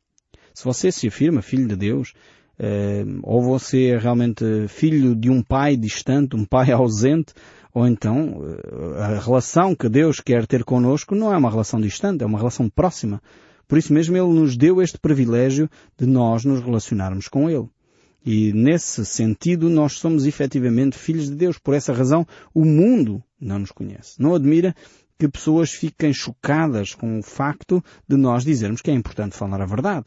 Se 0.54 0.64
você 0.64 0.92
se 0.92 1.08
afirma 1.08 1.42
filho 1.42 1.68
de 1.68 1.76
Deus, 1.76 2.14
ou 3.24 3.42
você 3.42 3.88
é 3.88 3.98
realmente 3.98 4.68
filho 4.68 5.16
de 5.16 5.30
um 5.30 5.42
pai 5.42 5.78
distante, 5.78 6.36
um 6.36 6.46
pai 6.46 6.72
ausente, 6.74 7.34
Ou 7.74 7.88
então, 7.88 8.42
eh, 8.44 9.02
a 9.02 9.20
relação 9.20 9.76
que 9.76 9.88
Deus 9.88 10.20
quer 10.20 10.48
ter 10.48 10.64
connosco 10.64 11.16
não 11.16 11.34
é 11.34 11.38
uma 11.38 11.50
relação 11.50 11.80
distante, 11.80 12.24
é 12.24 12.28
uma 12.28 12.38
relação 12.38 12.68
próxima. 12.68 13.22
Por 13.68 13.78
isso 13.78 13.94
mesmo 13.94 14.18
Ele 14.18 14.40
nos 14.40 14.58
deu 14.58 14.82
este 14.82 14.98
privilégio 14.98 15.70
de 15.98 16.08
nós 16.08 16.44
nos 16.44 16.62
relacionarmos 16.62 17.28
com 17.28 17.50
Ele. 17.50 17.70
E 18.26 18.52
nesse 18.54 19.06
sentido 19.06 19.70
nós 19.70 19.94
somos 19.94 20.26
efetivamente 20.26 20.98
filhos 20.98 21.30
de 21.30 21.36
Deus. 21.36 21.58
Por 21.58 21.74
essa 21.74 21.94
razão 21.94 22.28
o 22.54 22.66
mundo 22.66 23.24
não 23.40 23.60
nos 23.60 23.72
conhece. 23.72 24.22
Não 24.22 24.34
admira 24.34 24.76
que 25.20 25.28
pessoas 25.28 25.72
fiquem 25.72 26.14
chocadas 26.14 26.96
com 26.96 27.20
o 27.20 27.22
facto 27.22 27.84
de 28.08 28.16
nós 28.16 28.46
dizermos 28.46 28.82
que 28.82 28.90
é 28.90 28.94
importante 28.94 29.36
falar 29.36 29.62
a 29.62 29.66
verdade. 29.66 30.06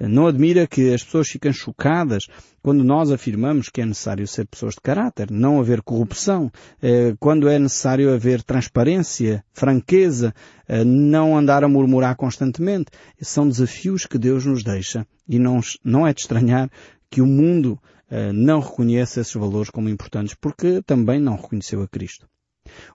Não 0.00 0.26
admira 0.26 0.66
que 0.66 0.92
as 0.92 1.02
pessoas 1.02 1.28
fiquem 1.28 1.52
chocadas 1.52 2.26
quando 2.62 2.84
nós 2.84 3.10
afirmamos 3.10 3.68
que 3.68 3.80
é 3.80 3.86
necessário 3.86 4.26
ser 4.26 4.46
pessoas 4.46 4.74
de 4.74 4.80
caráter, 4.80 5.30
não 5.30 5.60
haver 5.60 5.80
corrupção, 5.82 6.52
eh, 6.82 7.14
quando 7.18 7.48
é 7.48 7.58
necessário 7.58 8.12
haver 8.12 8.42
transparência, 8.42 9.44
franqueza, 9.52 10.34
eh, 10.68 10.84
não 10.84 11.36
andar 11.36 11.64
a 11.64 11.68
murmurar 11.68 12.16
constantemente. 12.16 12.90
São 13.20 13.48
desafios 13.48 14.06
que 14.06 14.18
Deus 14.18 14.44
nos 14.44 14.62
deixa 14.62 15.06
e 15.28 15.38
não, 15.38 15.60
não 15.84 16.06
é 16.06 16.12
de 16.12 16.20
estranhar 16.20 16.70
que 17.10 17.20
o 17.20 17.26
mundo 17.26 17.78
uh, 18.10 18.32
não 18.32 18.60
reconheça 18.60 19.20
esses 19.20 19.34
valores 19.34 19.70
como 19.70 19.88
importantes, 19.88 20.34
porque 20.38 20.82
também 20.82 21.18
não 21.18 21.36
reconheceu 21.36 21.82
a 21.82 21.88
Cristo. 21.88 22.28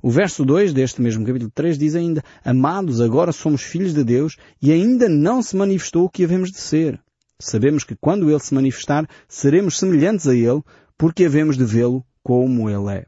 O 0.02 0.10
verso 0.10 0.46
2 0.46 0.74
deste 0.74 1.02
mesmo 1.02 1.26
capítulo 1.26 1.52
3 1.54 1.78
diz 1.78 1.96
ainda, 1.96 2.24
Amados, 2.44 3.02
agora 3.02 3.32
somos 3.32 3.62
filhos 3.62 3.94
de 3.94 4.04
Deus 4.04 4.38
e 4.62 4.72
ainda 4.72 5.08
não 5.10 5.42
se 5.42 5.56
manifestou 5.56 6.06
o 6.06 6.10
que 6.10 6.24
havemos 6.24 6.52
de 6.52 6.58
ser. 6.58 7.00
Sabemos 7.40 7.84
que 7.84 7.96
quando 7.96 8.30
Ele 8.30 8.40
se 8.40 8.54
manifestar, 8.54 9.08
seremos 9.28 9.78
semelhantes 9.78 10.28
a 10.28 10.36
Ele, 10.36 10.62
porque 10.98 11.26
havemos 11.26 11.58
de 11.58 11.66
vê-lo 11.66 12.06
como 12.24 12.70
Ele 12.70 13.00
é. 13.00 13.06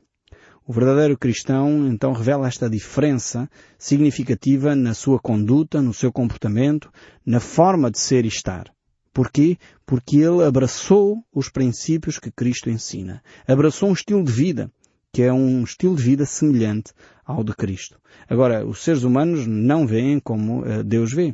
O 0.67 0.73
verdadeiro 0.73 1.15
cristão 1.15 1.87
então 1.87 2.11
revela 2.11 2.47
esta 2.47 2.67
diferença 2.67 3.47
significativa 3.77 4.75
na 4.75 4.95
sua 4.95 5.19
conduta, 5.19 5.79
no 5.79 5.93
seu 5.93 6.11
comportamento, 6.11 6.91
na 7.23 7.39
forma 7.39 7.91
de 7.91 7.99
ser 7.99 8.25
e 8.25 8.29
estar. 8.29 8.73
Porquê? 9.13 9.57
Porque 9.85 10.17
ele 10.17 10.43
abraçou 10.43 11.23
os 11.33 11.49
princípios 11.49 12.17
que 12.17 12.31
Cristo 12.31 12.69
ensina. 12.69 13.21
Abraçou 13.47 13.89
um 13.89 13.93
estilo 13.93 14.23
de 14.23 14.31
vida, 14.31 14.69
que 15.15 15.23
é 15.23 15.31
um 15.31 15.63
estilo 15.63 15.95
de 15.95 16.03
vida 16.03 16.25
semelhante 16.25 16.91
ao 17.25 17.41
de 17.41 17.55
Cristo. 17.55 17.97
Agora, 18.29 18.65
os 18.65 18.83
seres 18.83 19.03
humanos 19.03 19.47
não 19.47 19.87
veem 19.87 20.19
como 20.19 20.59
uh, 20.59 20.83
Deus 20.83 21.13
vê. 21.13 21.33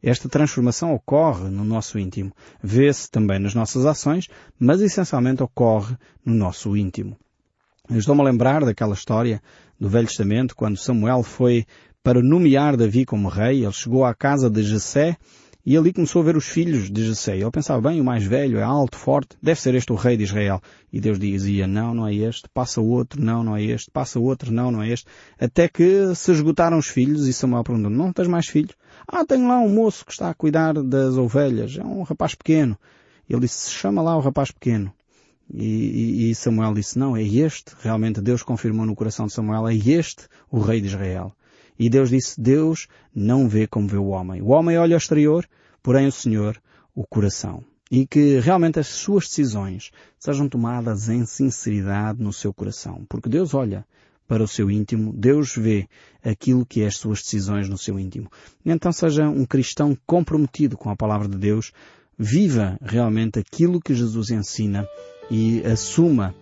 Esta 0.00 0.28
transformação 0.28 0.94
ocorre 0.94 1.50
no 1.50 1.64
nosso 1.64 1.98
íntimo. 1.98 2.32
Vê-se 2.62 3.10
também 3.10 3.40
nas 3.40 3.52
nossas 3.52 3.84
ações, 3.84 4.28
mas 4.60 4.80
essencialmente 4.80 5.42
ocorre 5.42 5.96
no 6.24 6.34
nosso 6.34 6.76
íntimo. 6.76 7.16
Estou-me 7.90 8.20
a 8.20 8.24
lembrar 8.26 8.64
daquela 8.64 8.94
história 8.94 9.42
do 9.76 9.88
Velho 9.88 10.06
Testamento, 10.06 10.54
quando 10.54 10.78
Samuel 10.78 11.24
foi 11.24 11.66
para 12.04 12.22
nomear 12.22 12.76
Davi 12.76 13.04
como 13.04 13.28
rei. 13.28 13.64
Ele 13.64 13.72
chegou 13.72 14.04
à 14.04 14.14
casa 14.14 14.48
de 14.48 14.62
Jessé 14.62 15.16
e 15.66 15.76
ali 15.76 15.92
começou 15.92 16.22
a 16.22 16.24
ver 16.24 16.36
os 16.36 16.46
filhos 16.46 16.88
de 16.88 17.04
Jessé. 17.04 17.36
Ele 17.36 17.50
pensava, 17.50 17.88
bem, 17.88 18.00
o 18.00 18.04
mais 18.04 18.22
velho 18.22 18.56
é 18.56 18.62
alto, 18.62 18.96
forte, 18.96 19.36
deve 19.42 19.60
ser 19.60 19.74
este 19.74 19.92
o 19.92 19.96
rei 19.96 20.16
de 20.16 20.22
Israel. 20.22 20.62
E 20.92 21.00
Deus 21.00 21.18
dizia, 21.18 21.66
não, 21.66 21.92
não 21.92 22.06
é 22.06 22.14
este, 22.14 22.48
passa 22.54 22.80
outro, 22.80 23.20
não, 23.20 23.42
não 23.42 23.56
é 23.56 23.64
este, 23.64 23.90
passa 23.90 24.20
outro, 24.20 24.52
não, 24.52 24.70
não 24.70 24.80
é 24.80 24.90
este. 24.90 25.06
Até 25.36 25.68
que 25.68 26.14
se 26.14 26.30
esgotaram 26.30 26.78
os 26.78 26.86
filhos 26.86 27.26
e 27.26 27.32
Samuel 27.32 27.64
perguntou, 27.64 27.90
não 27.90 28.12
tens 28.12 28.28
mais 28.28 28.46
filhos? 28.46 28.76
Ah, 29.08 29.24
tenho 29.24 29.48
lá 29.48 29.58
um 29.58 29.68
moço 29.68 30.06
que 30.06 30.12
está 30.12 30.30
a 30.30 30.34
cuidar 30.34 30.72
das 30.74 31.16
ovelhas, 31.16 31.76
é 31.76 31.82
um 31.82 32.02
rapaz 32.02 32.36
pequeno. 32.36 32.78
Ele 33.28 33.40
disse, 33.40 33.72
chama 33.72 34.00
lá 34.00 34.16
o 34.16 34.20
rapaz 34.20 34.52
pequeno. 34.52 34.94
E, 35.52 36.30
e, 36.30 36.34
Samuel 36.36 36.74
disse, 36.74 36.96
não, 36.96 37.16
é 37.16 37.22
este, 37.24 37.72
realmente 37.80 38.20
Deus 38.20 38.42
confirmou 38.42 38.86
no 38.86 38.94
coração 38.94 39.26
de 39.26 39.32
Samuel, 39.32 39.68
é 39.68 39.74
este 39.74 40.28
o 40.48 40.60
rei 40.60 40.80
de 40.80 40.86
Israel. 40.86 41.32
E 41.78 41.90
Deus 41.90 42.10
disse, 42.10 42.40
Deus 42.40 42.88
não 43.14 43.48
vê 43.48 43.66
como 43.66 43.88
vê 43.88 43.96
o 43.96 44.08
homem. 44.08 44.40
O 44.42 44.48
homem 44.48 44.78
olha 44.78 44.94
ao 44.94 44.98
exterior, 44.98 45.46
porém 45.82 46.06
o 46.06 46.12
Senhor 46.12 46.60
o 46.94 47.06
coração. 47.06 47.62
E 47.90 48.06
que 48.06 48.40
realmente 48.40 48.80
as 48.80 48.88
suas 48.88 49.28
decisões 49.28 49.92
sejam 50.18 50.48
tomadas 50.48 51.08
em 51.08 51.24
sinceridade 51.24 52.22
no 52.22 52.32
seu 52.32 52.52
coração. 52.52 53.04
Porque 53.08 53.28
Deus 53.28 53.54
olha 53.54 53.86
para 54.26 54.42
o 54.42 54.48
seu 54.48 54.70
íntimo, 54.70 55.12
Deus 55.12 55.54
vê 55.56 55.88
aquilo 56.24 56.66
que 56.66 56.82
é 56.82 56.86
as 56.86 56.96
suas 56.96 57.22
decisões 57.22 57.68
no 57.68 57.78
seu 57.78 57.98
íntimo. 57.98 58.30
Então 58.64 58.90
seja 58.90 59.28
um 59.28 59.44
cristão 59.44 59.96
comprometido 60.04 60.76
com 60.76 60.90
a 60.90 60.96
palavra 60.96 61.28
de 61.28 61.38
Deus, 61.38 61.72
viva 62.18 62.76
realmente 62.82 63.38
aquilo 63.38 63.80
que 63.80 63.94
Jesus 63.94 64.30
ensina 64.30 64.84
e 65.30 65.62
assuma 65.64 66.34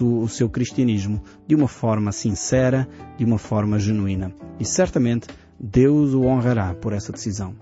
o 0.00 0.28
seu 0.28 0.48
cristianismo 0.48 1.22
de 1.46 1.54
uma 1.54 1.68
forma 1.68 2.10
sincera, 2.10 2.88
de 3.16 3.24
uma 3.24 3.38
forma 3.38 3.78
genuína. 3.78 4.32
E 4.58 4.64
certamente 4.64 5.28
Deus 5.58 6.14
o 6.14 6.22
honrará 6.22 6.74
por 6.74 6.92
essa 6.92 7.12
decisão. 7.12 7.54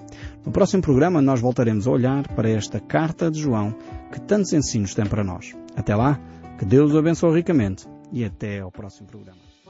No 0.45 0.53
próximo 0.53 0.83
programa 0.83 1.21
nós 1.21 1.41
voltaremos 1.41 1.87
a 1.87 1.91
olhar 1.91 2.29
para 2.35 2.49
esta 2.49 2.81
carta 2.81 3.31
de 3.31 3.41
João 3.41 3.75
que 4.13 4.21
tantos 4.21 4.53
ensinos 4.53 4.95
tem 4.95 5.05
para 5.05 5.25
nós. 5.25 5.55
Até 5.77 5.95
lá, 5.95 6.19
que 6.59 6.65
Deus 6.65 6.93
o 6.93 6.99
abençoe 6.99 7.35
ricamente 7.35 7.87
e 8.13 8.25
até 8.25 8.61
ao 8.61 8.71
próximo 8.71 9.07
programa. 9.09 9.48